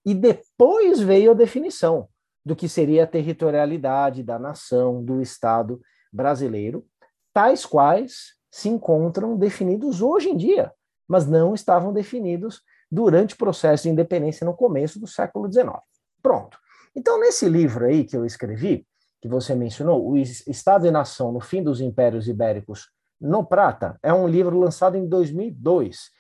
E 0.05 0.15
depois 0.15 1.01
veio 1.01 1.31
a 1.31 1.35
definição 1.35 2.09
do 2.45 2.55
que 2.55 2.69
seria 2.69 3.05
a 3.05 3.07
territorialidade 3.07 4.23
da 4.23 4.39
nação, 4.39 5.03
do 5.03 5.23
Estado 5.23 5.81
brasileiro, 6.13 6.85
tais 7.33 7.65
quais 7.65 8.35
se 8.54 8.68
encontram 8.68 9.37
definidos 9.37 10.00
hoje 10.00 10.28
em 10.28 10.37
dia, 10.37 10.73
mas 11.08 11.26
não 11.26 11.54
estavam 11.54 11.92
definidos 11.92 12.62
durante 12.88 13.34
o 13.34 13.37
processo 13.37 13.82
de 13.82 13.88
independência 13.88 14.44
no 14.44 14.54
começo 14.54 15.00
do 15.00 15.08
século 15.08 15.52
XIX. 15.52 15.73
Pronto. 16.23 16.56
Então, 16.94 17.18
nesse 17.18 17.49
livro 17.49 17.84
aí 17.84 18.04
que 18.04 18.16
eu 18.16 18.25
escrevi, 18.25 18.87
que 19.20 19.26
você 19.26 19.56
mencionou, 19.56 20.08
O 20.08 20.16
Estado 20.16 20.87
e 20.87 20.90
Nação 20.92 21.32
no 21.32 21.40
Fim 21.40 21.64
dos 21.64 21.80
Impérios 21.80 22.28
Ibéricos 22.28 22.90
no 23.20 23.44
Prata, 23.44 23.99
é 24.00 24.14
um 24.14 24.28
livro 24.28 24.56
lançado 24.56 24.96
em 24.96 25.08
2002 25.08 26.14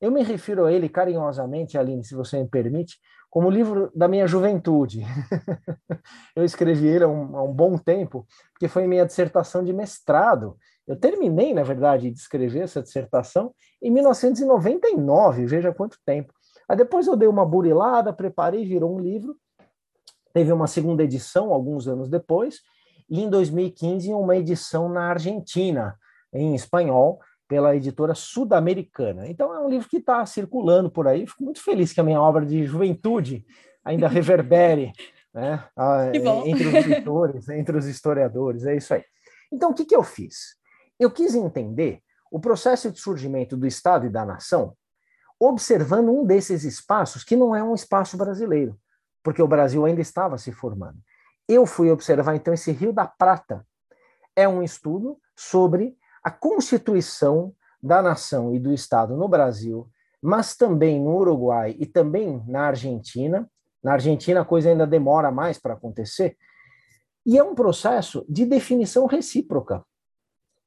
eu 0.00 0.12
me 0.12 0.22
refiro 0.22 0.64
a 0.64 0.72
ele 0.72 0.88
carinhosamente, 0.88 1.76
Aline, 1.76 2.04
se 2.04 2.14
você 2.14 2.38
me 2.38 2.48
permite, 2.48 2.98
como 3.28 3.50
livro 3.50 3.90
da 3.94 4.06
minha 4.06 4.26
juventude. 4.26 5.02
eu 6.36 6.44
escrevi 6.44 6.86
ele 6.86 7.04
há 7.04 7.08
um, 7.08 7.36
há 7.36 7.42
um, 7.42 7.52
bom 7.52 7.76
tempo, 7.76 8.26
porque 8.52 8.68
foi 8.68 8.86
minha 8.86 9.04
dissertação 9.04 9.64
de 9.64 9.72
mestrado. 9.72 10.56
Eu 10.88 10.96
terminei, 10.96 11.52
na 11.52 11.62
verdade, 11.62 12.10
de 12.10 12.18
escrever 12.18 12.60
essa 12.60 12.82
dissertação 12.82 13.54
em 13.82 13.90
1999, 13.90 15.44
veja 15.44 15.72
quanto 15.72 15.98
tempo. 16.04 16.32
Aí 16.66 16.76
depois 16.76 17.06
eu 17.06 17.14
dei 17.14 17.28
uma 17.28 17.44
burilada, 17.44 18.10
preparei, 18.10 18.64
virou 18.64 18.96
um 18.96 18.98
livro. 18.98 19.36
Teve 20.32 20.50
uma 20.50 20.66
segunda 20.66 21.04
edição 21.04 21.52
alguns 21.52 21.86
anos 21.86 22.08
depois, 22.08 22.60
e 23.08 23.22
em 23.22 23.28
2015 23.28 24.12
uma 24.12 24.36
edição 24.36 24.88
na 24.88 25.10
Argentina, 25.10 25.94
em 26.32 26.54
espanhol, 26.54 27.20
pela 27.46 27.74
editora 27.76 28.14
Sudamericana. 28.14 29.26
Então 29.28 29.54
é 29.54 29.58
um 29.58 29.68
livro 29.68 29.88
que 29.88 29.96
está 29.96 30.24
circulando 30.24 30.90
por 30.90 31.06
aí. 31.06 31.26
Fico 31.26 31.44
muito 31.44 31.62
feliz 31.62 31.92
que 31.92 32.00
a 32.00 32.04
minha 32.04 32.20
obra 32.20 32.44
de 32.44 32.64
juventude 32.64 33.44
ainda 33.82 34.06
reverbere 34.06 34.92
né, 35.32 35.64
entre 36.44 36.66
os 36.66 36.86
leitores, 36.86 37.48
entre 37.48 37.76
os 37.76 37.86
historiadores. 37.86 38.66
É 38.66 38.76
isso 38.76 38.92
aí. 38.92 39.02
Então 39.50 39.70
o 39.70 39.74
que, 39.74 39.86
que 39.86 39.96
eu 39.96 40.02
fiz? 40.02 40.57
Eu 40.98 41.10
quis 41.10 41.34
entender 41.34 42.02
o 42.30 42.40
processo 42.40 42.90
de 42.90 43.00
surgimento 43.00 43.56
do 43.56 43.66
Estado 43.66 44.06
e 44.06 44.10
da 44.10 44.24
nação 44.24 44.76
observando 45.40 46.08
um 46.08 46.24
desses 46.24 46.64
espaços 46.64 47.22
que 47.22 47.36
não 47.36 47.54
é 47.54 47.62
um 47.62 47.74
espaço 47.74 48.16
brasileiro, 48.16 48.78
porque 49.22 49.42
o 49.42 49.46
Brasil 49.46 49.84
ainda 49.84 50.00
estava 50.00 50.36
se 50.36 50.50
formando. 50.50 50.98
Eu 51.48 51.64
fui 51.64 51.90
observar 51.90 52.34
então 52.34 52.52
esse 52.52 52.72
Rio 52.72 52.92
da 52.92 53.06
Prata. 53.06 53.64
É 54.34 54.48
um 54.48 54.62
estudo 54.62 55.18
sobre 55.36 55.96
a 56.22 56.30
constituição 56.30 57.54
da 57.80 58.02
nação 58.02 58.54
e 58.54 58.58
do 58.58 58.72
Estado 58.72 59.16
no 59.16 59.28
Brasil, 59.28 59.88
mas 60.20 60.56
também 60.56 61.00
no 61.00 61.16
Uruguai 61.16 61.76
e 61.78 61.86
também 61.86 62.42
na 62.46 62.66
Argentina. 62.66 63.48
Na 63.82 63.92
Argentina 63.92 64.40
a 64.40 64.44
coisa 64.44 64.68
ainda 64.68 64.86
demora 64.86 65.30
mais 65.30 65.58
para 65.58 65.74
acontecer. 65.74 66.36
E 67.24 67.38
é 67.38 67.44
um 67.44 67.54
processo 67.54 68.26
de 68.28 68.44
definição 68.44 69.06
recíproca. 69.06 69.84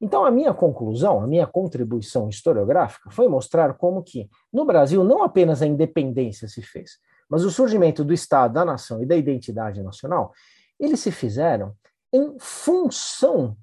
Então, 0.02 0.24
a 0.24 0.32
minha 0.32 0.52
conclusão, 0.52 1.22
a 1.22 1.26
minha 1.28 1.46
contribuição 1.46 2.28
historiográfica 2.28 3.08
foi 3.08 3.28
mostrar 3.28 3.74
como 3.74 4.02
que, 4.02 4.28
no 4.52 4.64
Brasil, 4.64 5.04
não 5.04 5.22
apenas 5.22 5.62
a 5.62 5.66
independência 5.66 6.48
se 6.48 6.60
fez, 6.60 6.98
mas 7.30 7.44
o 7.44 7.50
surgimento 7.52 8.04
do 8.04 8.12
Estado, 8.12 8.54
da 8.54 8.64
nação 8.64 9.00
e 9.00 9.06
da 9.06 9.14
identidade 9.14 9.80
nacional, 9.80 10.32
eles 10.78 10.98
se 10.98 11.12
fizeram 11.12 11.72
em 12.12 12.34
função 12.40 13.56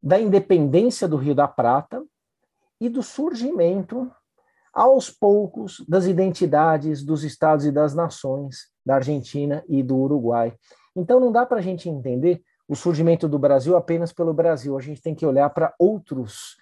da 0.00 0.20
independência 0.20 1.08
do 1.08 1.16
Rio 1.16 1.34
da 1.34 1.48
Prata 1.48 2.00
e 2.80 2.88
do 2.88 3.02
surgimento, 3.02 4.08
aos 4.72 5.10
poucos, 5.10 5.84
das 5.88 6.04
identidades 6.04 7.02
dos 7.02 7.24
estados 7.24 7.64
e 7.64 7.72
das 7.72 7.92
nações 7.92 8.68
da 8.84 8.96
Argentina 8.96 9.64
e 9.68 9.82
do 9.82 9.96
Uruguai. 9.96 10.54
Então, 10.94 11.18
não 11.18 11.32
dá 11.32 11.44
para 11.44 11.58
a 11.58 11.62
gente 11.62 11.88
entender 11.88 12.40
o 12.68 12.74
surgimento 12.74 13.28
do 13.28 13.38
Brasil 13.38 13.76
apenas 13.76 14.12
pelo 14.12 14.34
Brasil, 14.34 14.76
a 14.76 14.80
gente 14.80 15.00
tem 15.00 15.14
que 15.14 15.26
olhar 15.26 15.48
para 15.50 15.74
outros 15.78 16.56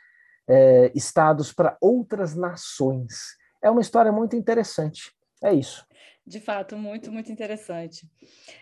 é, 0.49 0.93
estados, 0.95 1.53
para 1.53 1.77
outras 1.81 2.35
nações. 2.35 3.37
É 3.63 3.71
uma 3.71 3.81
história 3.81 4.13
muito 4.13 4.37
interessante. 4.37 5.13
É 5.43 5.53
isso. 5.53 5.87
De 6.27 6.41
fato, 6.41 6.79
muito, 6.79 7.13
muito 7.13 7.31
interessante. 7.31 8.09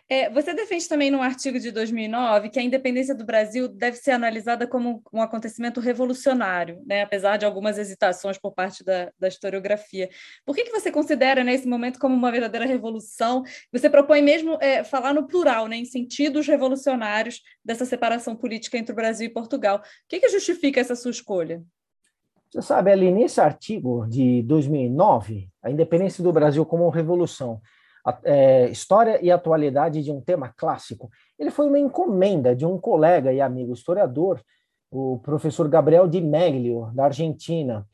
É, 0.08 0.28
você 0.28 0.52
defende 0.52 0.88
também 0.88 1.12
num 1.12 1.22
artigo 1.22 1.60
de 1.60 1.70
2009 1.70 2.50
que 2.50 2.58
a 2.58 2.62
independência 2.62 3.14
do 3.14 3.24
Brasil 3.24 3.68
deve 3.68 3.96
ser 3.98 4.10
analisada 4.10 4.66
como 4.66 5.00
um 5.12 5.22
acontecimento 5.22 5.78
revolucionário, 5.78 6.82
né? 6.84 7.02
apesar 7.02 7.36
de 7.36 7.46
algumas 7.46 7.78
hesitações 7.78 8.36
por 8.36 8.52
parte 8.52 8.82
da, 8.82 9.12
da 9.16 9.28
historiografia. 9.28 10.10
Por 10.44 10.56
que, 10.56 10.64
que 10.64 10.72
você 10.72 10.90
considera 10.90 11.44
nesse 11.44 11.68
momento 11.68 12.00
como 12.00 12.16
uma 12.16 12.32
verdadeira 12.32 12.66
revolução? 12.66 13.44
Você 13.70 13.88
propõe 13.88 14.22
mesmo 14.22 14.58
é, 14.60 14.82
falar 14.82 15.14
no 15.14 15.28
plural, 15.28 15.68
né? 15.68 15.76
em 15.76 15.84
sentidos 15.84 16.48
revolucionários 16.48 17.42
dessa 17.64 17.84
separação 17.84 18.34
política 18.34 18.76
entre 18.76 18.92
o 18.92 18.96
Brasil 18.96 19.28
e 19.28 19.32
Portugal. 19.32 19.78
O 19.78 19.82
que, 20.08 20.18
que 20.18 20.28
justifica 20.30 20.80
essa 20.80 20.96
sua 20.96 21.12
escolha? 21.12 21.62
Você 22.52 22.60
sabe, 22.60 22.92
ali 22.92 23.10
nesse 23.10 23.40
artigo 23.40 24.06
de 24.06 24.42
2009, 24.42 25.48
A 25.62 25.70
Independência 25.70 26.22
do 26.22 26.30
Brasil 26.30 26.66
como 26.66 26.90
Revolução, 26.90 27.62
a, 28.06 28.18
é, 28.24 28.68
História 28.68 29.18
e 29.24 29.30
Atualidade 29.30 30.02
de 30.02 30.12
um 30.12 30.20
Tema 30.20 30.52
Clássico, 30.54 31.08
ele 31.38 31.50
foi 31.50 31.66
uma 31.66 31.78
encomenda 31.78 32.54
de 32.54 32.66
um 32.66 32.76
colega 32.76 33.32
e 33.32 33.40
amigo 33.40 33.72
historiador, 33.72 34.38
o 34.90 35.18
professor 35.20 35.66
Gabriel 35.66 36.06
Di 36.06 36.20
Meglio, 36.20 36.90
da 36.92 37.04
Argentina. 37.04 37.86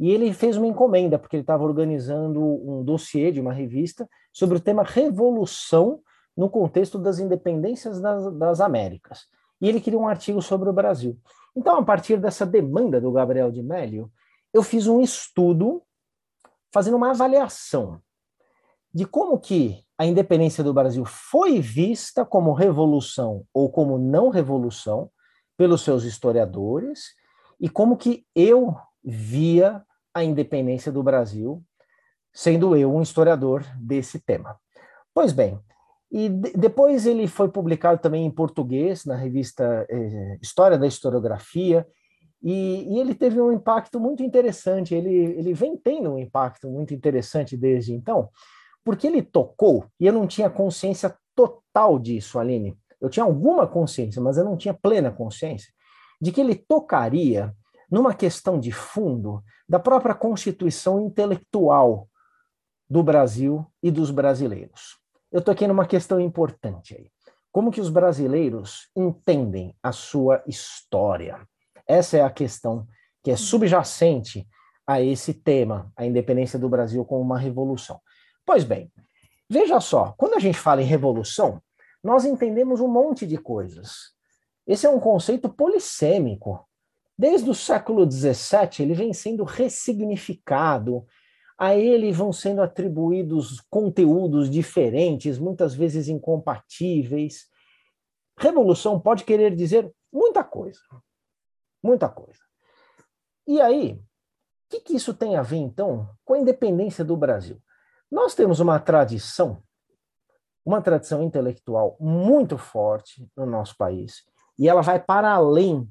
E 0.00 0.10
ele 0.10 0.32
fez 0.32 0.56
uma 0.56 0.66
encomenda, 0.66 1.18
porque 1.18 1.36
ele 1.36 1.42
estava 1.42 1.64
organizando 1.64 2.42
um 2.42 2.82
dossiê 2.82 3.30
de 3.30 3.38
uma 3.38 3.52
revista 3.52 4.08
sobre 4.32 4.56
o 4.56 4.60
tema 4.60 4.82
revolução 4.82 6.00
no 6.34 6.48
contexto 6.48 6.98
das 6.98 7.18
independências 7.18 8.00
das, 8.00 8.32
das 8.38 8.60
Américas. 8.62 9.26
E 9.60 9.68
ele 9.68 9.80
queria 9.80 9.98
um 9.98 10.08
artigo 10.08 10.42
sobre 10.42 10.68
o 10.68 10.72
Brasil. 10.72 11.18
Então, 11.56 11.76
a 11.78 11.84
partir 11.84 12.18
dessa 12.18 12.44
demanda 12.44 13.00
do 13.00 13.10
Gabriel 13.10 13.50
de 13.50 13.62
Mélio, 13.62 14.10
eu 14.52 14.62
fiz 14.62 14.86
um 14.86 15.00
estudo 15.00 15.82
fazendo 16.72 16.96
uma 16.96 17.10
avaliação 17.10 18.00
de 18.92 19.06
como 19.06 19.38
que 19.38 19.84
a 19.98 20.04
independência 20.04 20.62
do 20.62 20.74
Brasil 20.74 21.04
foi 21.04 21.60
vista 21.60 22.24
como 22.24 22.52
revolução 22.52 23.44
ou 23.52 23.70
como 23.70 23.98
não 23.98 24.28
revolução 24.28 25.10
pelos 25.56 25.82
seus 25.82 26.04
historiadores 26.04 27.14
e 27.60 27.68
como 27.68 27.96
que 27.96 28.26
eu 28.34 28.76
via 29.02 29.82
a 30.14 30.22
independência 30.24 30.90
do 30.90 31.02
Brasil, 31.02 31.62
sendo 32.32 32.76
eu 32.76 32.94
um 32.94 33.02
historiador 33.02 33.64
desse 33.78 34.18
tema. 34.18 34.58
Pois 35.14 35.32
bem, 35.32 35.58
e 36.10 36.28
depois 36.28 37.06
ele 37.06 37.26
foi 37.26 37.48
publicado 37.48 38.00
também 38.00 38.24
em 38.24 38.30
português 38.30 39.04
na 39.04 39.16
revista 39.16 39.86
eh, 39.90 40.38
História 40.40 40.78
da 40.78 40.86
Historiografia, 40.86 41.86
e, 42.42 42.94
e, 42.94 43.00
ele 43.00 43.14
teve 43.14 43.40
um 43.40 43.50
impacto 43.50 43.98
muito 43.98 44.22
interessante. 44.22 44.94
Ele, 44.94 45.10
ele 45.10 45.52
vem 45.52 45.76
tendo 45.76 46.12
um 46.12 46.18
impacto 46.18 46.68
muito 46.68 46.94
interessante 46.94 47.56
desde 47.56 47.92
então, 47.92 48.28
porque 48.84 49.06
ele 49.06 49.22
tocou, 49.22 49.86
e 49.98 50.06
eu 50.06 50.12
não 50.12 50.26
tinha 50.26 50.48
consciência 50.48 51.16
total 51.34 51.66
total 51.76 51.98
disso, 51.98 52.38
Aline. 52.38 52.78
Eu 52.98 53.10
tinha 53.10 53.24
alguma 53.24 53.66
consciência, 53.66 54.22
mas 54.22 54.38
eu 54.38 54.44
não 54.44 54.56
tinha 54.56 54.72
plena 54.72 55.10
consciência 55.10 55.70
de 56.18 56.32
que 56.32 56.40
ele 56.40 56.54
tocaria 56.54 57.54
numa 57.90 58.14
questão 58.14 58.58
de 58.58 58.72
fundo 58.72 59.44
da 59.68 59.78
própria 59.78 60.14
constituição 60.14 61.04
intelectual 61.04 62.08
do 62.88 63.02
Brasil 63.02 63.66
e 63.82 63.90
dos 63.90 64.10
brasileiros. 64.10 64.98
Eu 65.36 65.42
toquei 65.42 65.68
numa 65.68 65.84
questão 65.84 66.18
importante 66.18 66.96
aí. 66.96 67.10
Como 67.52 67.70
que 67.70 67.78
os 67.78 67.90
brasileiros 67.90 68.88
entendem 68.96 69.76
a 69.82 69.92
sua 69.92 70.42
história? 70.46 71.46
Essa 71.86 72.16
é 72.16 72.22
a 72.22 72.30
questão 72.30 72.86
que 73.22 73.30
é 73.30 73.36
subjacente 73.36 74.48
a 74.86 75.02
esse 75.02 75.34
tema, 75.34 75.92
a 75.94 76.06
independência 76.06 76.58
do 76.58 76.70
Brasil 76.70 77.04
como 77.04 77.20
uma 77.20 77.38
revolução. 77.38 78.00
Pois 78.46 78.64
bem, 78.64 78.90
veja 79.46 79.78
só, 79.78 80.14
quando 80.16 80.36
a 80.36 80.38
gente 80.38 80.56
fala 80.58 80.80
em 80.80 80.86
revolução, 80.86 81.60
nós 82.02 82.24
entendemos 82.24 82.80
um 82.80 82.88
monte 82.88 83.26
de 83.26 83.36
coisas. 83.36 84.14
Esse 84.66 84.86
é 84.86 84.88
um 84.88 84.98
conceito 84.98 85.50
polissêmico. 85.50 86.66
Desde 87.18 87.50
o 87.50 87.54
século 87.54 88.10
XVII, 88.10 88.80
ele 88.80 88.94
vem 88.94 89.12
sendo 89.12 89.44
ressignificado, 89.44 91.04
a 91.58 91.74
ele 91.74 92.12
vão 92.12 92.32
sendo 92.32 92.60
atribuídos 92.60 93.60
conteúdos 93.70 94.50
diferentes, 94.50 95.38
muitas 95.38 95.74
vezes 95.74 96.08
incompatíveis. 96.08 97.46
Revolução 98.38 99.00
pode 99.00 99.24
querer 99.24 99.54
dizer 99.54 99.90
muita 100.12 100.44
coisa. 100.44 100.80
Muita 101.82 102.08
coisa. 102.08 102.40
E 103.46 103.60
aí, 103.60 103.92
o 103.92 104.00
que, 104.68 104.80
que 104.80 104.96
isso 104.96 105.14
tem 105.14 105.36
a 105.36 105.42
ver, 105.42 105.58
então, 105.58 106.10
com 106.24 106.34
a 106.34 106.38
independência 106.38 107.04
do 107.04 107.16
Brasil? 107.16 107.62
Nós 108.10 108.34
temos 108.34 108.60
uma 108.60 108.78
tradição, 108.78 109.62
uma 110.64 110.82
tradição 110.82 111.22
intelectual 111.22 111.96
muito 112.00 112.58
forte 112.58 113.28
no 113.36 113.46
nosso 113.46 113.76
país, 113.76 114.24
e 114.58 114.68
ela 114.68 114.82
vai 114.82 114.98
para 114.98 115.32
além 115.32 115.88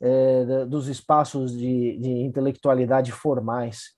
é, 0.00 0.64
dos 0.66 0.88
espaços 0.88 1.52
de, 1.52 1.98
de 1.98 2.10
intelectualidade 2.22 3.12
formais. 3.12 3.94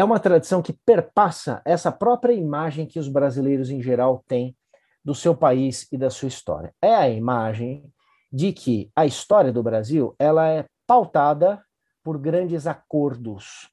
É 0.00 0.04
uma 0.04 0.18
tradição 0.18 0.62
que 0.62 0.72
perpassa 0.72 1.60
essa 1.62 1.92
própria 1.92 2.32
imagem 2.32 2.86
que 2.86 2.98
os 2.98 3.06
brasileiros 3.06 3.68
em 3.68 3.82
geral 3.82 4.24
têm 4.26 4.56
do 5.04 5.14
seu 5.14 5.36
país 5.36 5.86
e 5.92 5.98
da 5.98 6.08
sua 6.08 6.28
história. 6.28 6.74
É 6.80 6.94
a 6.94 7.06
imagem 7.10 7.84
de 8.32 8.50
que 8.50 8.90
a 8.96 9.04
história 9.04 9.52
do 9.52 9.62
Brasil 9.62 10.16
ela 10.18 10.48
é 10.48 10.64
pautada 10.86 11.62
por 12.02 12.16
grandes 12.16 12.66
acordos. 12.66 13.70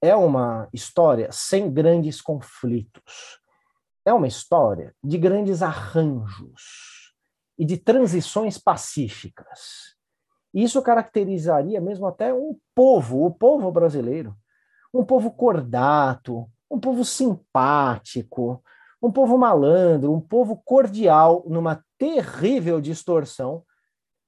É 0.00 0.16
uma 0.16 0.70
história 0.72 1.28
sem 1.32 1.70
grandes 1.70 2.22
conflitos. 2.22 3.38
É 4.06 4.12
uma 4.14 4.26
história 4.26 4.94
de 5.04 5.18
grandes 5.18 5.60
arranjos 5.60 7.12
e 7.58 7.66
de 7.66 7.76
transições 7.76 8.56
pacíficas. 8.56 9.94
Isso 10.54 10.80
caracterizaria 10.80 11.78
mesmo 11.78 12.06
até 12.06 12.32
um 12.32 12.58
povo, 12.74 13.26
o 13.26 13.30
povo 13.30 13.70
brasileiro, 13.70 14.34
um 14.92 15.04
povo 15.04 15.30
cordato, 15.30 16.46
um 16.70 16.78
povo 16.78 17.04
simpático, 17.04 18.62
um 19.02 19.10
povo 19.10 19.38
malandro, 19.38 20.12
um 20.12 20.20
povo 20.20 20.60
cordial, 20.64 21.44
numa 21.46 21.82
terrível 21.96 22.80
distorção 22.80 23.62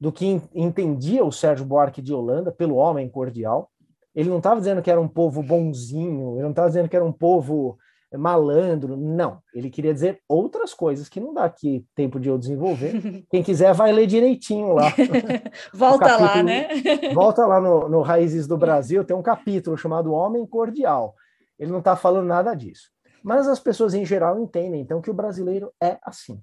do 0.01 0.11
que 0.11 0.41
entendia 0.55 1.25
o 1.25 1.33
Sérgio 1.33 1.67
Buarque 1.67 2.01
de 2.01 2.15
Holanda 2.15 2.51
pelo 2.51 2.77
homem 2.77 3.09
cordial. 3.09 3.71
Ele 4.15 4.31
não 4.31 4.39
estava 4.39 4.61
dizendo 4.61 4.83
que 4.83 4.91
era 4.91 5.01
um 5.01 5.09
povo 5.09 5.43
bonzinho, 5.43 6.35
ele 6.35 6.43
não 6.43 6.51
estava 6.51 6.69
dizendo 6.69 6.89
que 6.89 6.97
era 6.97 7.05
um 7.05 7.13
povo 7.13 7.79
malandro, 8.17 8.97
não. 8.97 9.41
Ele 9.55 9.71
queria 9.71 9.95
dizer 9.95 10.21
outras 10.29 10.75
coisas 10.75 11.09
que 11.09 11.21
não 11.21 11.33
dá 11.33 11.45
aqui 11.45 11.87
tempo 11.95 12.19
de 12.19 12.29
eu 12.29 12.37
desenvolver. 12.37 12.93
Quem 13.31 13.43
quiser 13.43 13.73
vai 13.73 13.93
ler 13.93 14.07
direitinho 14.07 14.73
lá. 14.73 14.93
volta 15.73 16.07
capítulo, 16.07 16.37
lá, 16.37 16.43
né? 16.43 16.69
volta 17.15 17.47
lá 17.47 17.61
no, 17.61 17.89
no 17.89 18.03
Raízes 18.03 18.47
do 18.47 18.57
Brasil, 18.57 19.05
tem 19.05 19.17
um 19.17 19.23
capítulo 19.23 19.77
chamado 19.77 20.13
Homem 20.13 20.45
Cordial. 20.47 21.15
Ele 21.59 21.71
não 21.71 21.79
está 21.79 21.95
falando 21.95 22.27
nada 22.27 22.55
disso. 22.55 22.91
Mas 23.23 23.47
as 23.47 23.61
pessoas 23.61 23.95
em 23.95 24.05
geral 24.05 24.41
entendem, 24.41 24.81
então, 24.81 25.01
que 25.01 25.11
o 25.11 25.15
brasileiro 25.15 25.73
é 25.81 25.99
assim. 26.03 26.43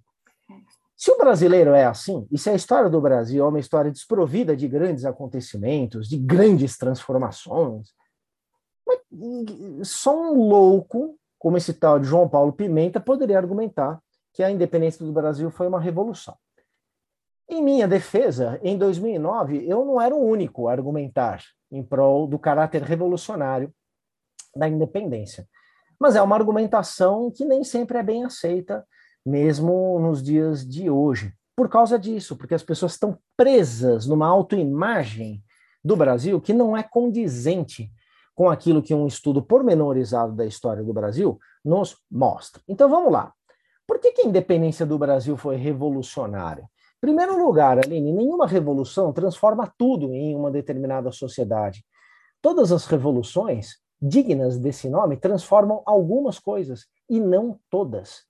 Se 0.95 1.11
o 1.11 1.17
brasileiro 1.17 1.71
é 1.71 1.85
assim, 1.85 2.27
e 2.31 2.37
se 2.37 2.49
a 2.49 2.55
história 2.55 2.89
do 2.89 3.01
Brasil 3.01 3.43
é 3.43 3.47
uma 3.47 3.59
história 3.59 3.91
desprovida 3.91 4.55
de 4.55 4.67
grandes 4.67 5.05
acontecimentos, 5.05 6.07
de 6.07 6.17
grandes 6.17 6.77
transformações, 6.77 7.89
só 9.83 10.15
um 10.15 10.47
louco, 10.47 11.17
como 11.37 11.57
esse 11.57 11.73
tal 11.73 11.99
de 11.99 12.07
João 12.07 12.27
Paulo 12.27 12.53
Pimenta, 12.53 12.99
poderia 12.99 13.37
argumentar 13.37 14.01
que 14.33 14.43
a 14.43 14.51
independência 14.51 15.05
do 15.05 15.11
Brasil 15.11 15.49
foi 15.49 15.67
uma 15.67 15.79
revolução. 15.79 16.35
Em 17.49 17.63
minha 17.63 17.87
defesa, 17.87 18.59
em 18.61 18.77
2009, 18.77 19.65
eu 19.67 19.85
não 19.85 20.01
era 20.01 20.13
o 20.13 20.21
único 20.21 20.67
a 20.67 20.73
argumentar 20.73 21.41
em 21.71 21.81
prol 21.81 22.27
do 22.27 22.37
caráter 22.37 22.81
revolucionário 22.81 23.73
da 24.55 24.67
independência. 24.67 25.47
Mas 25.99 26.15
é 26.15 26.21
uma 26.21 26.35
argumentação 26.35 27.31
que 27.31 27.45
nem 27.45 27.63
sempre 27.63 27.97
é 27.97 28.03
bem 28.03 28.25
aceita 28.25 28.85
mesmo 29.25 29.99
nos 29.99 30.21
dias 30.21 30.67
de 30.67 30.89
hoje. 30.89 31.33
Por 31.55 31.69
causa 31.69 31.97
disso, 31.97 32.35
porque 32.35 32.53
as 32.53 32.63
pessoas 32.63 32.93
estão 32.93 33.17
presas 33.35 34.05
numa 34.05 34.27
autoimagem 34.27 35.43
do 35.83 35.95
Brasil 35.95 36.39
que 36.39 36.53
não 36.53 36.77
é 36.77 36.83
condizente 36.83 37.91
com 38.37 38.51
aquilo 38.51 38.83
que 38.83 38.93
um 38.93 39.07
estudo 39.07 39.41
pormenorizado 39.41 40.31
da 40.31 40.45
história 40.45 40.83
do 40.83 40.93
Brasil 40.93 41.39
nos 41.65 41.97
mostra. 42.09 42.61
Então 42.67 42.87
vamos 42.87 43.11
lá. 43.11 43.33
Por 43.87 43.97
que, 43.97 44.11
que 44.11 44.21
a 44.21 44.25
independência 44.25 44.85
do 44.85 44.95
Brasil 44.95 45.35
foi 45.35 45.55
revolucionária? 45.55 46.61
Em 46.61 47.01
primeiro 47.01 47.43
lugar, 47.43 47.79
Aline, 47.79 48.13
nenhuma 48.13 48.45
revolução 48.45 49.11
transforma 49.11 49.73
tudo 49.75 50.13
em 50.13 50.35
uma 50.35 50.51
determinada 50.51 51.11
sociedade. 51.11 51.83
Todas 52.39 52.71
as 52.71 52.85
revoluções 52.85 53.77
dignas 53.99 54.59
desse 54.59 54.87
nome 54.87 55.17
transformam 55.17 55.81
algumas 55.83 56.37
coisas 56.37 56.85
e 57.09 57.19
não 57.19 57.59
todas. 57.71 58.21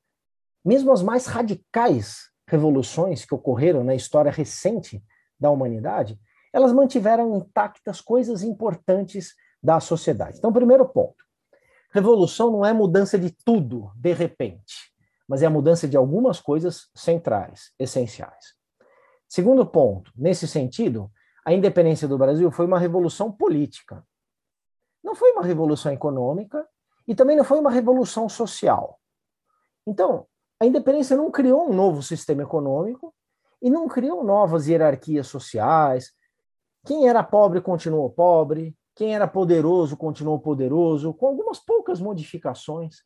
Mesmo 0.63 0.93
as 0.93 1.04
mais 1.04 1.26
radicais 1.26 2.30
revoluções 2.48 3.26
que 3.26 3.36
ocorreram 3.36 3.84
na 3.84 3.93
história 3.93 4.32
recente 4.32 5.04
da 5.38 5.52
humanidade, 5.52 6.17
elas 6.54 6.72
mantiveram 6.72 7.36
intactas 7.36 8.00
coisas 8.00 8.41
importantes 8.41 9.34
da 9.62 9.80
sociedade. 9.80 10.38
Então, 10.38 10.54
primeiro 10.54 10.88
ponto: 10.88 11.24
revolução 11.91 12.52
não 12.52 12.65
é 12.65 12.74
mudança 12.74 13.17
de 13.17 13.32
tudo 13.32 13.91
de 13.96 14.13
repente, 14.13 14.93
mas 15.28 15.43
é 15.43 15.46
a 15.46 15.50
mudança 15.50 15.88
de 15.88 15.98
algumas 15.98 16.39
coisas 16.39 16.89
centrais, 16.96 17.72
essenciais. 17.78 18.56
Segundo 19.28 19.65
ponto, 19.65 20.12
nesse 20.15 20.48
sentido, 20.48 21.12
a 21.46 21.54
independência 21.54 22.08
do 22.08 22.17
Brasil 22.17 22.50
foi 22.52 22.65
uma 22.65 22.80
revolução 22.80 23.32
política. 23.32 24.06
Não 25.04 25.15
foi 25.15 25.32
uma 25.32 25.43
revolução 25.43 25.91
econômica 25.91 26.67
e 27.08 27.15
também 27.15 27.36
não 27.36 27.43
foi 27.43 27.60
uma 27.60 27.72
revolução 27.72 28.28
social. 28.28 29.00
Então, 29.86 30.28
a 30.60 30.65
independência 30.65 31.15
não 31.15 31.32
criou 31.32 31.70
um 31.70 31.74
novo 31.74 32.02
sistema 32.02 32.43
econômico 32.43 33.13
e 33.62 33.70
não 33.70 33.88
criou 33.88 34.24
novas 34.24 34.67
hierarquias 34.67 35.28
sociais. 35.28 36.12
Quem 36.86 37.08
era 37.08 37.24
pobre 37.24 37.62
continuou 37.62 38.10
pobre, 38.10 38.76
quem 38.98 39.14
era 39.14 39.28
poderoso 39.28 39.96
continuou 39.96 40.40
poderoso, 40.40 41.14
com 41.14 41.28
algumas 41.28 41.60
poucas 41.60 42.02
modificações. 42.02 43.04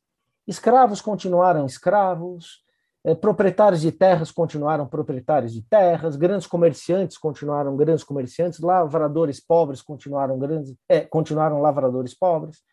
Escravos 0.47 1.01
continuaram 1.01 1.65
escravos, 1.65 2.63
eh, 3.04 3.13
proprietários 3.13 3.82
de 3.82 3.91
terras 3.91 4.32
continuaram 4.32 4.88
proprietários 4.88 5.51
de 5.51 5.62
terras, 5.62 6.15
grandes 6.15 6.47
comerciantes 6.47 7.17
continuaram 7.17 7.75
grandes 7.75 8.06
comerciantes, 8.06 8.62
lavradores 8.62 9.41
pobres 9.41 9.82
continuaram 9.82 10.39
grandes, 10.39 10.73
eh, 10.88 11.01
continuaram 11.01 11.62
lavradores 11.62 12.13
pobres. 12.13 12.63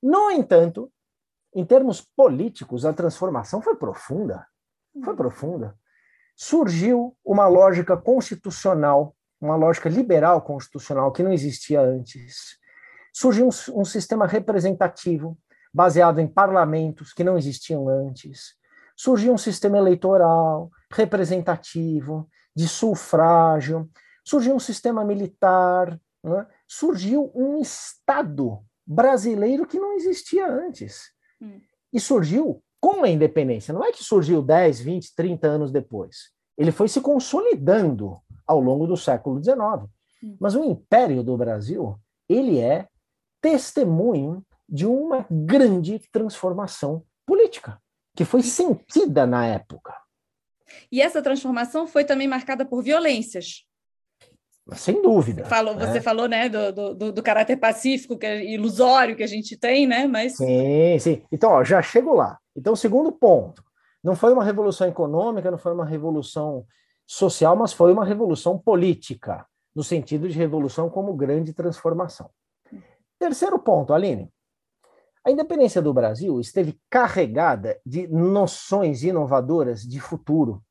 No 0.00 0.30
entanto, 0.30 0.92
em 1.52 1.64
termos 1.64 2.00
políticos, 2.00 2.86
a 2.86 2.92
transformação 2.92 3.60
foi 3.60 3.74
profunda. 3.74 4.46
Foi 5.02 5.12
hum. 5.12 5.16
profunda. 5.16 5.74
Surgiu 6.36 7.16
uma 7.24 7.48
lógica 7.48 7.96
constitucional, 7.96 9.12
uma 9.44 9.56
lógica 9.56 9.88
liberal 9.88 10.40
constitucional 10.40 11.12
que 11.12 11.22
não 11.22 11.32
existia 11.32 11.80
antes. 11.80 12.58
Surgiu 13.12 13.46
um, 13.46 13.80
um 13.80 13.84
sistema 13.84 14.26
representativo 14.26 15.38
baseado 15.72 16.18
em 16.20 16.26
parlamentos 16.26 17.12
que 17.12 17.22
não 17.22 17.36
existiam 17.36 17.88
antes. 17.88 18.54
Surgiu 18.96 19.32
um 19.32 19.38
sistema 19.38 19.76
eleitoral 19.76 20.70
representativo, 20.90 22.28
de 22.56 22.68
sufrágio. 22.68 23.90
Surgiu 24.24 24.54
um 24.54 24.60
sistema 24.60 25.04
militar. 25.04 26.00
Né? 26.22 26.46
Surgiu 26.66 27.30
um 27.34 27.60
Estado 27.60 28.60
brasileiro 28.86 29.66
que 29.66 29.78
não 29.78 29.94
existia 29.94 30.46
antes. 30.46 31.10
Hum. 31.40 31.60
E 31.92 32.00
surgiu 32.00 32.62
com 32.80 33.02
a 33.02 33.08
independência. 33.08 33.74
Não 33.74 33.84
é 33.84 33.92
que 33.92 34.04
surgiu 34.04 34.42
10, 34.42 34.80
20, 34.80 35.14
30 35.14 35.46
anos 35.46 35.72
depois. 35.72 36.32
Ele 36.56 36.70
foi 36.70 36.88
se 36.88 37.00
consolidando 37.00 38.20
ao 38.46 38.60
longo 38.60 38.86
do 38.86 38.96
século 38.96 39.42
XIX. 39.42 39.58
Hum. 40.22 40.36
Mas 40.40 40.54
o 40.54 40.64
Império 40.64 41.22
do 41.22 41.36
Brasil, 41.36 41.98
ele 42.28 42.58
é 42.58 42.88
testemunho 43.40 44.44
de 44.68 44.86
uma 44.86 45.26
grande 45.30 45.98
transformação 46.10 47.04
política, 47.26 47.78
que 48.16 48.24
foi 48.24 48.42
sentida 48.42 49.26
na 49.26 49.46
época. 49.46 49.94
E 50.90 51.00
essa 51.00 51.22
transformação 51.22 51.86
foi 51.86 52.04
também 52.04 52.26
marcada 52.26 52.64
por 52.64 52.82
violências. 52.82 53.66
Sem 54.72 55.02
dúvida. 55.02 55.44
Falou, 55.44 55.74
né? 55.74 55.86
Você 55.86 56.00
falou 56.00 56.26
né, 56.26 56.48
do, 56.48 56.94
do, 56.94 57.12
do, 57.12 57.22
caráter 57.22 57.58
pacífico, 57.58 58.16
que 58.16 58.24
é 58.24 58.52
ilusório 58.52 59.14
que 59.14 59.22
a 59.22 59.26
gente 59.26 59.58
tem, 59.58 59.86
né? 59.86 60.06
Mas... 60.06 60.36
Sim, 60.36 60.98
sim. 60.98 61.22
Então, 61.30 61.50
ó, 61.50 61.62
já 61.62 61.82
chego 61.82 62.14
lá. 62.14 62.38
Então, 62.56 62.74
segundo 62.74 63.12
ponto, 63.12 63.62
não 64.02 64.16
foi 64.16 64.32
uma 64.32 64.42
revolução 64.42 64.88
econômica, 64.88 65.50
não 65.50 65.58
foi 65.58 65.74
uma 65.74 65.84
revolução 65.84 66.64
social, 67.06 67.56
mas 67.56 67.72
foi 67.72 67.92
uma 67.92 68.04
revolução 68.04 68.58
política, 68.58 69.46
no 69.74 69.82
sentido 69.82 70.28
de 70.28 70.38
revolução 70.38 70.88
como 70.88 71.14
grande 71.14 71.52
transformação. 71.52 72.30
Terceiro 73.18 73.58
ponto, 73.58 73.92
Aline. 73.92 74.32
A 75.24 75.30
independência 75.30 75.80
do 75.80 75.94
Brasil 75.94 76.38
esteve 76.38 76.78
carregada 76.90 77.80
de 77.84 78.06
noções 78.06 79.02
inovadoras 79.02 79.82
de 79.82 79.98
futuro, 79.98 80.62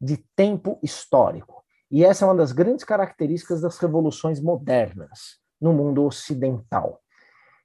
de 0.00 0.16
tempo 0.34 0.78
histórico. 0.82 1.62
E 1.90 2.04
essa 2.04 2.24
é 2.24 2.28
uma 2.28 2.34
das 2.34 2.52
grandes 2.52 2.84
características 2.84 3.60
das 3.60 3.78
revoluções 3.78 4.40
modernas 4.40 5.38
no 5.60 5.72
mundo 5.72 6.04
ocidental. 6.04 7.00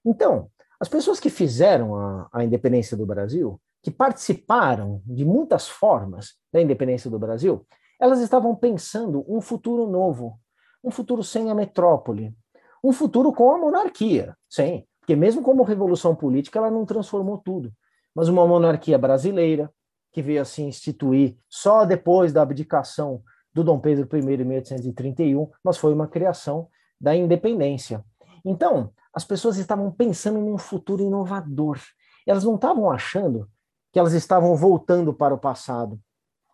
Então, 0.06 0.50
as 0.80 0.90
pessoas 0.90 1.20
que 1.20 1.30
fizeram 1.30 1.96
a, 1.96 2.30
a 2.32 2.44
independência 2.44 2.96
do 2.96 3.06
Brasil, 3.06 3.60
que 3.82 3.90
participaram 3.90 5.02
de 5.06 5.24
muitas 5.24 5.68
formas 5.68 6.36
da 6.52 6.62
independência 6.62 7.10
do 7.10 7.18
Brasil, 7.18 7.66
elas 8.00 8.20
estavam 8.20 8.56
pensando 8.56 9.26
um 9.28 9.42
futuro 9.42 9.88
novo, 9.88 10.40
um 10.84 10.92
futuro 10.92 11.24
sem 11.24 11.50
a 11.50 11.56
metrópole, 11.56 12.36
um 12.84 12.92
futuro 12.92 13.34
com 13.34 13.52
a 13.52 13.58
monarquia, 13.58 14.36
sim, 14.50 14.86
porque 15.00 15.16
mesmo 15.16 15.42
como 15.42 15.64
revolução 15.64 16.16
política, 16.16 16.60
ela 16.60 16.72
não 16.72 16.86
transformou 16.86 17.38
tudo, 17.38 17.72
mas 18.14 18.28
uma 18.28 18.46
monarquia 18.48 18.98
brasileira, 18.98 19.72
que 20.12 20.22
veio 20.22 20.42
a 20.42 20.46
se 20.46 20.62
instituir 20.62 21.38
só 21.50 21.84
depois 21.84 22.32
da 22.32 22.42
abdicação 22.42 23.22
do 23.54 23.64
Dom 23.64 23.80
Pedro 23.80 24.08
I 24.16 24.20
em 24.20 24.46
1831, 24.46 25.50
mas 25.64 25.78
foi 25.78 25.94
uma 25.94 26.08
criação 26.08 26.70
da 27.00 27.16
independência. 27.16 28.04
Então, 28.46 28.92
as 29.14 29.24
pessoas 29.24 29.58
estavam 29.58 29.92
pensando 29.92 30.40
num 30.40 30.58
futuro 30.58 31.02
inovador. 31.02 31.80
Elas 32.26 32.44
não 32.44 32.56
estavam 32.56 32.90
achando 32.90 33.50
que 33.92 34.00
elas 34.00 34.14
estavam 34.14 34.56
voltando 34.56 35.14
para 35.14 35.34
o 35.34 35.38
passado. 35.38 36.00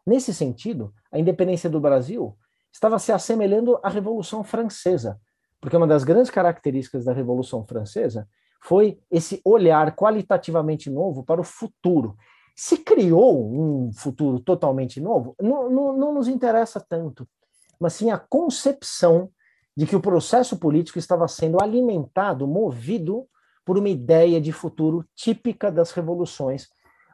Nesse 0.06 0.34
sentido, 0.34 0.94
a 1.12 1.20
independência 1.20 1.70
do 1.70 1.80
Brasil 1.80 2.36
estava 2.72 2.98
se 2.98 3.12
assemelhando 3.12 3.80
à 3.84 3.90
Revolução 3.90 4.44
Francesa, 4.44 5.20
porque 5.60 5.78
uma 5.78 5.88
das 5.88 6.04
grandes 6.04 6.32
características 6.32 7.06
da 7.06 7.14
Revolução 7.14 7.66
Francesa 7.66 8.28
foi 8.64 9.00
esse 9.10 9.42
olhar 9.44 9.96
qualitativamente 9.96 10.90
novo 10.90 11.24
para 11.24 11.42
o 11.42 11.44
futuro. 11.44 12.16
Se 12.56 12.78
criou 12.78 13.52
um 13.52 13.92
futuro 13.94 14.40
totalmente 14.40 15.00
novo, 15.00 15.36
não, 15.42 15.70
não, 15.70 15.98
não 15.98 16.14
nos 16.14 16.28
interessa 16.28 16.80
tanto, 16.80 17.28
mas 17.80 17.94
sim 17.94 18.12
a 18.12 18.18
concepção 18.18 19.30
de 19.76 19.86
que 19.86 19.96
o 19.96 20.02
processo 20.02 20.58
político 20.58 21.00
estava 21.00 21.28
sendo 21.28 21.62
alimentado, 21.62 22.48
movido 22.48 23.26
por 23.66 23.78
uma 23.78 23.90
ideia 23.90 24.42
de 24.42 24.52
futuro 24.52 25.06
típica 25.16 25.72
das 25.72 25.92
revoluções 25.92 26.68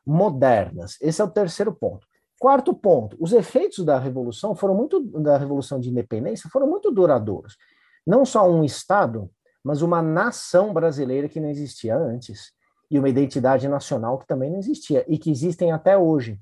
modernas. 0.06 0.98
Esse 1.02 1.22
é 1.22 1.24
o 1.24 1.30
terceiro 1.30 1.74
ponto. 1.74 2.08
Quarto 2.40 2.74
ponto, 2.74 3.18
os 3.20 3.34
efeitos 3.34 3.84
da 3.84 3.98
revolução 3.98 4.56
foram 4.56 4.76
muito 4.76 5.00
da 5.00 5.38
revolução 5.38 5.80
de 5.80 5.90
independência 5.90 6.50
foram 6.50 6.68
muito 6.68 6.92
duradouros. 6.92 7.58
Não 8.06 8.26
só 8.26 8.50
um 8.50 8.64
estado, 8.64 9.30
mas 9.64 9.82
uma 9.82 10.02
nação 10.02 10.72
brasileira 10.72 11.28
que 11.28 11.40
não 11.40 11.50
existia 11.50 11.98
antes 11.98 12.52
e 12.90 12.98
uma 13.00 13.10
identidade 13.10 13.68
nacional 13.68 14.20
que 14.20 14.28
também 14.28 14.52
não 14.52 14.60
existia 14.60 15.04
e 15.08 15.18
que 15.18 15.32
existem 15.32 15.72
até 15.72 15.98
hoje. 15.98 16.40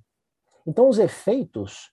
Então 0.67 0.89
os 0.89 0.99
efeitos 0.99 1.91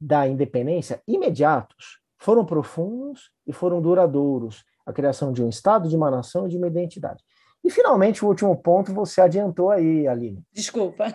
da 0.00 0.26
independência 0.26 1.02
imediatos 1.06 2.00
foram 2.16 2.44
profundos 2.44 3.30
e 3.46 3.52
foram 3.52 3.82
duradouros. 3.82 4.64
A 4.86 4.92
criação 4.92 5.32
de 5.32 5.42
um 5.42 5.48
estado, 5.48 5.88
de 5.88 5.96
uma 5.96 6.10
nação 6.10 6.46
e 6.46 6.50
de 6.50 6.56
uma 6.56 6.66
identidade. 6.66 7.22
E, 7.62 7.70
finalmente, 7.70 8.24
o 8.24 8.28
último 8.28 8.56
ponto 8.56 8.92
você 8.92 9.20
adiantou 9.20 9.70
aí, 9.70 10.08
Aline. 10.08 10.42
Desculpa. 10.52 11.06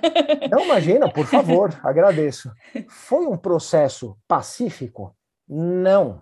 Não, 0.49 0.65
imagina, 0.65 1.12
por 1.12 1.25
favor, 1.27 1.77
agradeço. 1.84 2.51
Foi 2.88 3.25
um 3.25 3.38
processo 3.38 4.17
pacífico? 4.27 5.15
Não. 5.47 6.21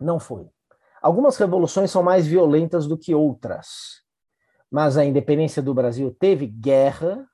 Não 0.00 0.18
foi. 0.18 0.48
Algumas 1.00 1.36
revoluções 1.36 1.90
são 1.90 2.02
mais 2.02 2.26
violentas 2.26 2.86
do 2.86 2.96
que 2.96 3.14
outras. 3.14 4.02
Mas 4.70 4.96
a 4.96 5.04
independência 5.04 5.60
do 5.60 5.74
Brasil 5.74 6.16
teve 6.18 6.46
guerra, 6.46 7.26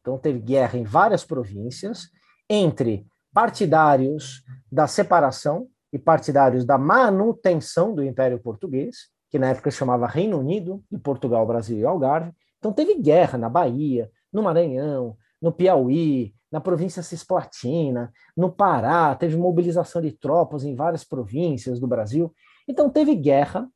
então 0.00 0.18
teve 0.18 0.38
guerra 0.38 0.78
em 0.78 0.84
várias 0.84 1.24
províncias, 1.24 2.08
entre 2.48 3.06
partidários 3.32 4.42
da 4.72 4.86
separação 4.86 5.68
e 5.92 5.98
partidários 5.98 6.64
da 6.64 6.78
manutenção 6.78 7.94
do 7.94 8.02
Império 8.02 8.38
Português, 8.40 9.10
que 9.30 9.38
na 9.38 9.50
época 9.50 9.70
chamava 9.70 10.06
Reino 10.06 10.38
Unido, 10.38 10.82
e 10.90 10.98
Portugal, 10.98 11.46
Brasil 11.46 11.78
e 11.78 11.84
Algarve. 11.84 12.32
Então 12.58 12.72
teve 12.72 12.96
guerra 12.96 13.38
na 13.38 13.48
Bahia, 13.48 14.10
no 14.32 14.42
Maranhão, 14.42 15.16
no 15.40 15.52
Piauí, 15.52 16.34
na 16.50 16.60
província 16.60 17.02
Cisplatina, 17.02 18.12
no 18.36 18.50
Pará, 18.50 19.14
teve 19.14 19.36
mobilização 19.36 20.02
de 20.02 20.10
tropas 20.10 20.64
em 20.64 20.74
várias 20.74 21.04
províncias 21.04 21.78
do 21.78 21.86
Brasil. 21.86 22.34
Então 22.66 22.90
teve 22.90 23.14
guerra, 23.14 23.68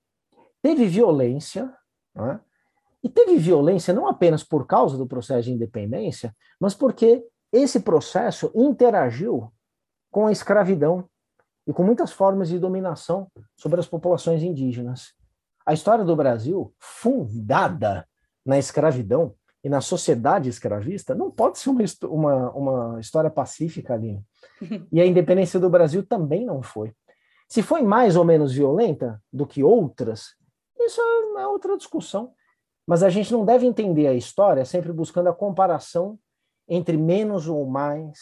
teve 0.60 0.86
violência, 0.86 1.72
né? 2.14 2.40
e 3.02 3.08
teve 3.08 3.36
violência 3.36 3.94
não 3.94 4.08
apenas 4.08 4.42
por 4.42 4.66
causa 4.66 4.96
do 4.96 5.06
processo 5.06 5.44
de 5.44 5.52
independência, 5.52 6.34
mas 6.58 6.74
porque 6.74 7.24
esse 7.52 7.80
processo 7.80 8.50
interagiu 8.54 9.52
com 10.10 10.26
a 10.26 10.32
escravidão 10.32 11.08
e 11.66 11.72
com 11.72 11.84
muitas 11.84 12.12
formas 12.12 12.48
de 12.48 12.58
dominação 12.58 13.30
sobre 13.56 13.78
as 13.78 13.86
populações 13.86 14.42
indígenas. 14.42 15.12
A 15.66 15.72
história 15.72 16.04
do 16.04 16.14
Brasil, 16.14 16.74
fundada 16.78 18.06
na 18.44 18.58
escravidão 18.58 19.34
e 19.62 19.68
na 19.68 19.80
sociedade 19.80 20.48
escravista, 20.48 21.14
não 21.14 21.30
pode 21.30 21.58
ser 21.58 21.70
uma, 21.70 21.84
uma, 22.06 22.50
uma 22.50 23.00
história 23.00 23.30
pacífica 23.30 23.94
ali. 23.94 24.20
E 24.92 25.00
a 25.00 25.06
independência 25.06 25.58
do 25.58 25.70
Brasil 25.70 26.04
também 26.04 26.44
não 26.44 26.62
foi. 26.62 26.92
Se 27.48 27.62
foi 27.62 27.82
mais 27.82 28.16
ou 28.16 28.24
menos 28.24 28.52
violenta 28.52 29.22
do 29.32 29.46
que 29.46 29.62
outras, 29.62 30.34
isso 30.78 31.00
é 31.38 31.46
outra 31.46 31.76
discussão. 31.76 32.32
Mas 32.86 33.02
a 33.02 33.08
gente 33.08 33.32
não 33.32 33.44
deve 33.44 33.66
entender 33.66 34.06
a 34.06 34.12
história 34.12 34.64
sempre 34.64 34.92
buscando 34.92 35.28
a 35.28 35.34
comparação 35.34 36.18
entre 36.68 36.96
menos 36.96 37.48
ou 37.48 37.66
mais 37.66 38.18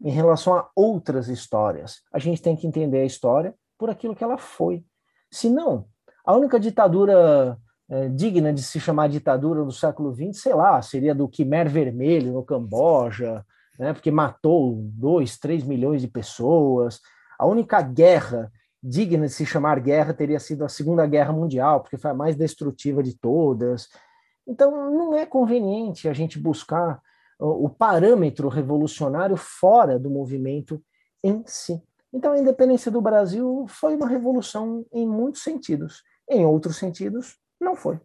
em 0.00 0.10
relação 0.10 0.54
a 0.54 0.70
outras 0.74 1.28
histórias. 1.28 2.02
A 2.12 2.18
gente 2.18 2.42
tem 2.42 2.54
que 2.54 2.66
entender 2.66 3.00
a 3.00 3.04
história 3.04 3.54
por 3.78 3.90
aquilo 3.90 4.14
que 4.14 4.22
ela 4.22 4.38
foi. 4.38 4.84
Se 5.30 5.48
não, 5.48 5.88
a 6.26 6.34
única 6.34 6.58
ditadura 6.58 7.56
é, 7.88 8.08
digna 8.08 8.52
de 8.52 8.62
se 8.62 8.80
chamar 8.80 9.08
ditadura 9.08 9.64
do 9.64 9.70
século 9.70 10.12
XX, 10.12 10.42
sei 10.42 10.54
lá, 10.54 10.82
seria 10.82 11.14
do 11.14 11.28
Khmer 11.28 11.70
Vermelho 11.70 12.32
no 12.32 12.42
Camboja, 12.42 13.44
né, 13.78 13.92
porque 13.92 14.10
matou 14.10 14.74
dois, 14.92 15.38
três 15.38 15.62
milhões 15.62 16.02
de 16.02 16.08
pessoas. 16.08 17.00
A 17.38 17.46
única 17.46 17.80
guerra 17.80 18.50
digna 18.82 19.26
de 19.26 19.32
se 19.32 19.46
chamar 19.46 19.78
guerra 19.80 20.12
teria 20.12 20.40
sido 20.40 20.64
a 20.64 20.68
Segunda 20.68 21.06
Guerra 21.06 21.32
Mundial, 21.32 21.80
porque 21.80 21.96
foi 21.96 22.10
a 22.10 22.14
mais 22.14 22.34
destrutiva 22.34 23.02
de 23.02 23.16
todas. 23.16 23.88
Então, 24.46 24.90
não 24.90 25.14
é 25.14 25.24
conveniente 25.24 26.08
a 26.08 26.12
gente 26.12 26.38
buscar 26.38 27.00
o 27.38 27.68
parâmetro 27.68 28.48
revolucionário 28.48 29.36
fora 29.36 29.98
do 29.98 30.08
movimento 30.08 30.82
em 31.22 31.42
si. 31.46 31.82
Então, 32.12 32.32
a 32.32 32.38
independência 32.38 32.90
do 32.90 33.00
Brasil 33.00 33.66
foi 33.68 33.94
uma 33.94 34.08
revolução 34.08 34.86
em 34.92 35.06
muitos 35.06 35.42
sentidos. 35.42 36.02
Em 36.28 36.44
outros 36.44 36.76
sentidos, 36.76 37.36
não 37.60 37.76
foi. 37.76 38.00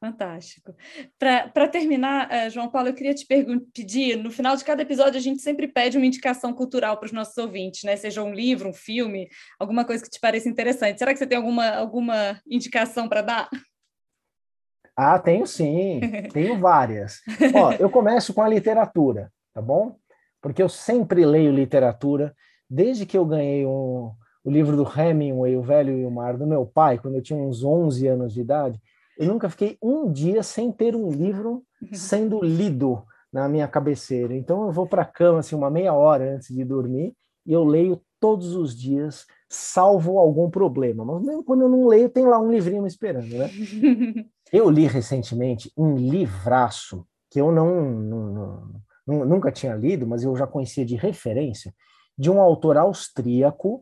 Fantástico. 0.00 0.74
Para 1.18 1.68
terminar, 1.68 2.26
uh, 2.30 2.50
João 2.50 2.70
Paulo, 2.70 2.88
eu 2.88 2.94
queria 2.94 3.12
te 3.12 3.26
pedir, 3.26 4.16
no 4.16 4.30
final 4.30 4.56
de 4.56 4.64
cada 4.64 4.80
episódio, 4.80 5.18
a 5.18 5.22
gente 5.22 5.42
sempre 5.42 5.68
pede 5.68 5.98
uma 5.98 6.06
indicação 6.06 6.54
cultural 6.54 6.96
para 6.96 7.04
os 7.04 7.12
nossos 7.12 7.36
ouvintes, 7.36 7.84
né? 7.84 7.94
Seja 7.96 8.22
um 8.22 8.32
livro, 8.32 8.70
um 8.70 8.72
filme, 8.72 9.28
alguma 9.58 9.84
coisa 9.84 10.02
que 10.02 10.08
te 10.08 10.18
pareça 10.18 10.48
interessante. 10.48 10.98
Será 10.98 11.12
que 11.12 11.18
você 11.18 11.26
tem 11.26 11.36
alguma, 11.36 11.68
alguma 11.68 12.40
indicação 12.46 13.10
para 13.10 13.20
dar? 13.20 13.50
Ah, 14.96 15.18
tenho 15.18 15.46
sim, 15.46 16.00
tenho 16.32 16.58
várias. 16.58 17.20
Ó, 17.54 17.72
eu 17.72 17.90
começo 17.90 18.32
com 18.32 18.40
a 18.40 18.48
literatura, 18.48 19.30
tá 19.52 19.60
bom? 19.60 19.98
Porque 20.40 20.62
eu 20.62 20.68
sempre 20.70 21.26
leio 21.26 21.52
literatura, 21.52 22.34
desde 22.68 23.04
que 23.04 23.18
eu 23.18 23.26
ganhei 23.26 23.66
um, 23.66 24.14
o 24.44 24.50
livro 24.50 24.76
do 24.76 24.84
Hemingway, 24.84 25.56
O 25.56 25.62
Velho 25.62 25.98
e 25.98 26.04
o 26.04 26.10
Mar, 26.10 26.36
do 26.36 26.46
meu 26.46 26.64
pai, 26.64 26.98
quando 26.98 27.16
eu 27.16 27.22
tinha 27.22 27.38
uns 27.38 27.62
11 27.62 28.06
anos 28.06 28.32
de 28.32 28.40
idade, 28.40 28.80
eu 29.18 29.26
nunca 29.26 29.50
fiquei 29.50 29.76
um 29.82 30.10
dia 30.10 30.42
sem 30.42 30.72
ter 30.72 30.96
um 30.96 31.10
livro 31.10 31.62
sendo 31.92 32.42
lido 32.42 33.02
na 33.32 33.48
minha 33.48 33.68
cabeceira. 33.68 34.34
Então 34.34 34.64
eu 34.66 34.72
vou 34.72 34.86
para 34.86 35.02
a 35.02 35.06
cama 35.06 35.40
assim 35.40 35.54
uma 35.54 35.70
meia 35.70 35.92
hora 35.92 36.34
antes 36.34 36.54
de 36.54 36.64
dormir 36.64 37.14
e 37.46 37.52
eu 37.52 37.64
leio 37.64 38.00
todos 38.18 38.54
os 38.54 38.76
dias, 38.76 39.26
salvo 39.48 40.18
algum 40.18 40.50
problema. 40.50 41.04
Mas 41.04 41.22
mesmo 41.22 41.44
quando 41.44 41.62
eu 41.62 41.68
não 41.68 41.86
leio, 41.86 42.08
tem 42.08 42.26
lá 42.26 42.38
um 42.38 42.50
livrinho 42.50 42.82
me 42.82 42.88
esperando, 42.88 43.28
né? 43.28 43.50
Eu 44.52 44.68
li 44.68 44.84
recentemente 44.84 45.72
um 45.76 45.94
livraço 45.94 47.06
que 47.30 47.40
eu 47.40 47.52
não, 47.52 47.88
não, 49.06 49.24
nunca 49.24 49.52
tinha 49.52 49.76
lido, 49.76 50.08
mas 50.08 50.24
eu 50.24 50.34
já 50.34 50.44
conhecia 50.44 50.84
de 50.84 50.96
referência, 50.96 51.72
de 52.18 52.28
um 52.28 52.40
autor 52.40 52.76
austríaco 52.76 53.80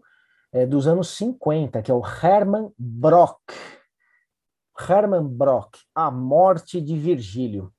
é, 0.52 0.66
dos 0.66 0.86
anos 0.86 1.08
50, 1.16 1.82
que 1.82 1.90
é 1.90 1.94
o 1.94 2.02
Hermann 2.02 2.72
Brock. 2.78 3.40
Hermann 4.88 5.26
Brock, 5.26 5.78
A 5.94 6.10
Morte 6.10 6.80
de 6.80 6.96
Virgílio. 6.96 7.72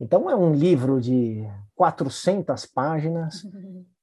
Então, 0.00 0.30
é 0.30 0.36
um 0.36 0.52
livro 0.52 1.00
de 1.00 1.44
400 1.74 2.66
páginas 2.66 3.42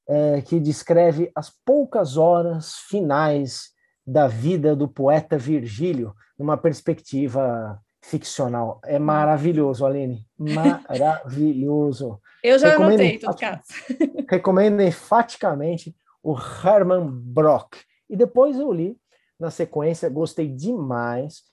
é, 0.08 0.42
que 0.42 0.60
descreve 0.60 1.32
as 1.36 1.50
poucas 1.64 2.18
horas 2.18 2.76
finais 2.90 3.70
da 4.06 4.28
vida 4.28 4.76
do 4.76 4.88
poeta 4.88 5.38
Virgílio, 5.38 6.14
numa 6.38 6.58
perspectiva 6.58 7.80
ficcional. 8.04 8.80
É 8.86 9.00
maravilhoso, 9.00 9.86
Aline. 9.86 10.28
Maravilhoso. 10.38 12.22
Eu 12.44 12.60
já 12.60 12.70
recomendo 12.70 13.00
anotei, 13.00 13.18
todo 13.18 13.38
caso. 13.38 13.64
recomendo 14.30 14.82
enfaticamente 14.82 15.96
o 16.26 16.36
Herman 16.36 17.08
Brock. 17.08 17.76
E 18.10 18.16
depois 18.16 18.58
eu 18.58 18.72
li, 18.72 18.98
na 19.40 19.52
sequência, 19.52 20.10
gostei 20.10 20.48
demais 20.48 21.44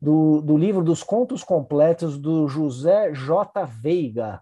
do, 0.00 0.40
do 0.40 0.56
livro 0.56 0.82
dos 0.82 1.02
contos 1.02 1.44
completos 1.44 2.16
do 2.16 2.48
José 2.48 3.12
J. 3.12 3.66
Veiga, 3.66 4.40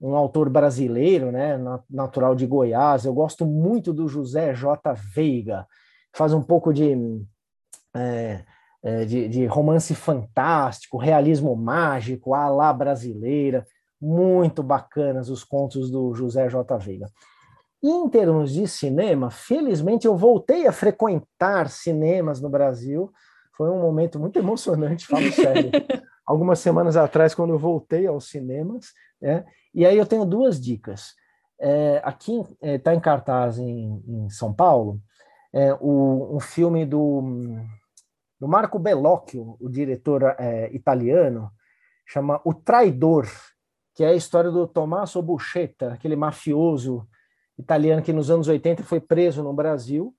um 0.00 0.14
autor 0.14 0.48
brasileiro, 0.48 1.32
né, 1.32 1.58
natural 1.90 2.36
de 2.36 2.46
Goiás. 2.46 3.04
Eu 3.04 3.12
gosto 3.12 3.44
muito 3.44 3.92
do 3.92 4.06
José 4.06 4.54
J. 4.54 4.92
Veiga. 4.92 5.66
Faz 6.12 6.32
um 6.32 6.42
pouco 6.42 6.72
de, 6.72 6.94
é, 7.92 8.44
é, 8.84 9.04
de, 9.04 9.28
de, 9.28 9.46
romance 9.46 9.96
fantástico, 9.96 10.96
realismo 10.96 11.56
mágico, 11.56 12.34
a 12.34 12.48
lá 12.48 12.72
brasileira. 12.72 13.66
Muito 14.00 14.62
bacanas 14.62 15.28
os 15.28 15.42
contos 15.42 15.90
do 15.90 16.14
José 16.14 16.48
J. 16.48 16.78
Veiga. 16.78 17.08
Em 17.86 18.08
termos 18.08 18.50
de 18.50 18.66
cinema, 18.66 19.30
felizmente 19.30 20.06
eu 20.06 20.16
voltei 20.16 20.66
a 20.66 20.72
frequentar 20.72 21.68
cinemas 21.68 22.40
no 22.40 22.48
Brasil 22.48 23.12
foi 23.56 23.70
um 23.70 23.80
momento 23.80 24.18
muito 24.18 24.38
emocionante, 24.38 25.06
falo 25.06 25.30
sério. 25.32 25.70
Algumas 26.26 26.58
semanas 26.58 26.96
atrás, 26.96 27.34
quando 27.34 27.50
eu 27.50 27.58
voltei 27.58 28.06
aos 28.06 28.28
cinemas, 28.28 28.86
né? 29.20 29.44
e 29.74 29.84
aí 29.86 29.96
eu 29.96 30.06
tenho 30.06 30.24
duas 30.24 30.60
dicas. 30.60 31.14
É, 31.60 32.00
aqui 32.04 32.42
está 32.60 32.92
é, 32.92 32.94
em 32.94 33.00
cartaz 33.00 33.58
em, 33.58 34.02
em 34.08 34.28
São 34.28 34.52
Paulo 34.52 35.00
é, 35.52 35.72
o, 35.80 36.36
um 36.36 36.40
filme 36.40 36.84
do, 36.84 37.22
do 38.40 38.48
Marco 38.48 38.78
Bellocchio, 38.78 39.56
o 39.60 39.68
diretor 39.68 40.34
é, 40.36 40.68
italiano, 40.74 41.50
chama 42.04 42.40
O 42.44 42.52
Traidor, 42.52 43.28
que 43.94 44.02
é 44.02 44.08
a 44.08 44.14
história 44.14 44.50
do 44.50 44.66
Tommaso 44.66 45.22
Buscetta, 45.22 45.92
aquele 45.92 46.16
mafioso 46.16 47.06
italiano 47.58 48.02
que 48.02 48.12
nos 48.12 48.30
anos 48.30 48.48
80 48.48 48.82
foi 48.82 49.00
preso 49.00 49.42
no 49.42 49.52
Brasil 49.52 50.14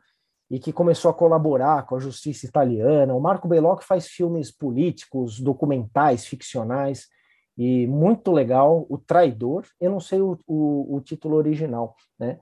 e 0.50 0.60
que 0.60 0.72
começou 0.72 1.10
a 1.10 1.14
colaborar 1.14 1.86
com 1.86 1.96
a 1.96 2.00
justiça 2.00 2.46
italiana. 2.46 3.16
O 3.16 3.20
Marco 3.20 3.48
Bellocchio 3.48 3.88
faz 3.88 4.08
filmes 4.08 4.52
políticos, 4.52 5.40
documentais, 5.40 6.26
ficcionais, 6.26 7.08
e 7.58 7.88
muito 7.88 8.32
legal. 8.32 8.86
O 8.90 8.98
Traidor, 8.98 9.66
eu 9.80 9.92
não 9.92 10.00
sei 10.00 10.22
o, 10.22 10.38
o, 10.46 10.96
o 10.96 11.02
título 11.02 11.36
original, 11.36 11.96
né? 12.20 12.40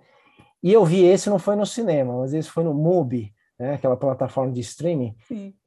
E 0.62 0.72
eu 0.72 0.86
vi 0.86 1.04
esse, 1.04 1.30
não 1.30 1.40
foi 1.40 1.56
no 1.56 1.66
cinema, 1.66 2.20
mas 2.20 2.34
esse 2.34 2.50
foi 2.50 2.64
no 2.64 2.74
MUBI, 2.74 3.34
né, 3.60 3.74
aquela 3.74 3.98
plataforma 3.98 4.52
de 4.54 4.62
streaming. 4.62 5.14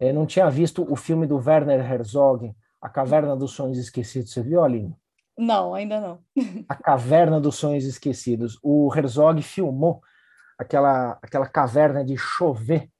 Eu 0.00 0.14
não 0.14 0.24
tinha 0.24 0.48
visto 0.48 0.90
o 0.90 0.96
filme 0.96 1.26
do 1.26 1.36
Werner 1.36 1.80
Herzog, 1.80 2.50
A 2.80 2.88
Caverna 2.88 3.36
dos 3.36 3.52
Sonhos 3.52 3.76
Esquecidos. 3.76 4.32
Você 4.32 4.42
viu, 4.42 4.64
Aline? 4.64 4.96
Não, 5.38 5.74
ainda 5.74 6.00
não. 6.00 6.20
A 6.68 6.74
Caverna 6.74 7.40
dos 7.40 7.56
Sonhos 7.56 7.84
Esquecidos. 7.84 8.58
O 8.62 8.90
Herzog 8.94 9.42
filmou 9.42 10.00
aquela, 10.58 11.18
aquela 11.22 11.46
caverna 11.46 12.04
de 12.04 12.16
Chauvet, 12.16 12.90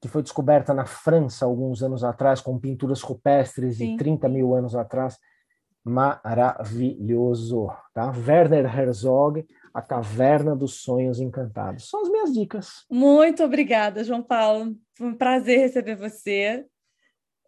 que 0.00 0.08
foi 0.08 0.22
descoberta 0.22 0.74
na 0.74 0.84
França 0.84 1.44
alguns 1.44 1.82
anos 1.82 2.04
atrás, 2.04 2.40
com 2.40 2.58
pinturas 2.58 3.00
rupestres 3.00 3.78
Sim. 3.78 3.92
de 3.92 3.96
30 3.96 4.28
mil 4.28 4.54
anos 4.54 4.76
atrás. 4.76 5.18
Maravilhoso, 5.82 7.68
tá? 7.94 8.12
Werner 8.12 8.66
Herzog, 8.66 9.46
A 9.72 9.80
Caverna 9.80 10.54
dos 10.54 10.82
Sonhos 10.82 11.18
Encantados. 11.18 11.88
São 11.88 12.02
as 12.02 12.10
minhas 12.10 12.32
dicas. 12.32 12.84
Muito 12.90 13.42
obrigada, 13.42 14.04
João 14.04 14.22
Paulo. 14.22 14.76
Foi 14.94 15.08
um 15.08 15.14
prazer 15.14 15.60
receber 15.60 15.96
você. 15.96 16.66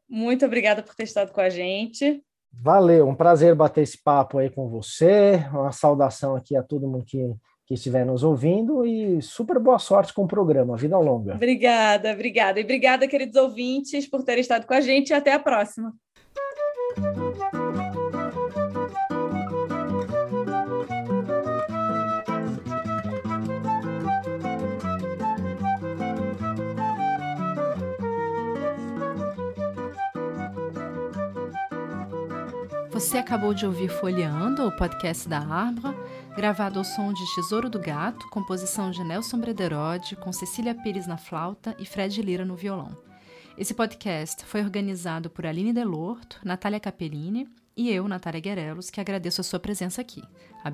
Muito 0.09 0.45
obrigada 0.47 0.83
por 0.83 0.95
ter 0.95 1.05
estado 1.05 1.33
com 1.33 1.41
a 1.41 1.51
gente. 1.51 2.25
Valeu, 2.53 3.09
um 3.09 3.15
prazer 3.15 3.55
bater 3.55 3.83
esse 3.83 4.03
papo 4.03 4.39
aí 4.39 4.51
com 4.51 4.69
você. 4.69 5.45
Uma 5.53 5.73
saudação 5.73 6.37
aqui 6.37 6.57
a 6.57 6.63
todo 6.63 6.89
mundo 6.89 7.05
que 7.05 7.35
que 7.71 7.75
estiver 7.75 8.05
nos 8.05 8.25
ouvindo 8.25 8.85
e 8.85 9.23
super 9.23 9.57
boa 9.61 9.79
sorte 9.79 10.13
com 10.13 10.25
o 10.25 10.27
programa. 10.27 10.77
Vida 10.77 10.99
longa. 10.99 11.37
Obrigada, 11.37 12.13
obrigada. 12.13 12.59
E 12.59 12.65
obrigada, 12.65 13.07
queridos 13.07 13.37
ouvintes, 13.37 14.11
por 14.11 14.25
terem 14.25 14.41
estado 14.41 14.67
com 14.67 14.75
a 14.75 14.81
gente 14.81 15.11
e 15.11 15.15
até 15.15 15.33
a 15.33 15.39
próxima. 15.39 15.95
Você 33.11 33.19
acabou 33.19 33.53
de 33.53 33.67
ouvir 33.67 33.89
Folheando, 33.89 34.65
o 34.65 34.71
podcast 34.71 35.29
da 35.29 35.41
Arbra, 35.41 35.93
gravado 36.37 36.79
ao 36.79 36.85
som 36.85 37.13
de 37.13 37.35
Tesouro 37.35 37.69
do 37.69 37.81
Gato, 37.81 38.29
composição 38.29 38.93
de 38.93 39.03
Nelson 39.03 39.41
Brederode, 39.41 40.15
com 40.15 40.33
Cecília 40.33 40.77
Pires 40.77 41.09
na 41.09 41.17
flauta 41.17 41.75
e 41.77 41.85
Fred 41.85 42.23
Lira 42.23 42.45
no 42.45 42.55
violão. 42.55 42.97
Esse 43.59 43.75
podcast 43.75 44.45
foi 44.45 44.63
organizado 44.63 45.29
por 45.29 45.45
Aline 45.45 45.73
Delorto, 45.73 46.39
Natália 46.45 46.79
Capellini 46.79 47.49
e 47.77 47.91
eu, 47.91 48.07
Natália 48.07 48.41
Guerelos, 48.41 48.91
que 48.91 49.01
agradeço 49.01 49.41
a 49.41 49.45
sua 49.45 49.59
presença 49.59 50.01
aqui. 50.01 50.23
A 50.63 50.71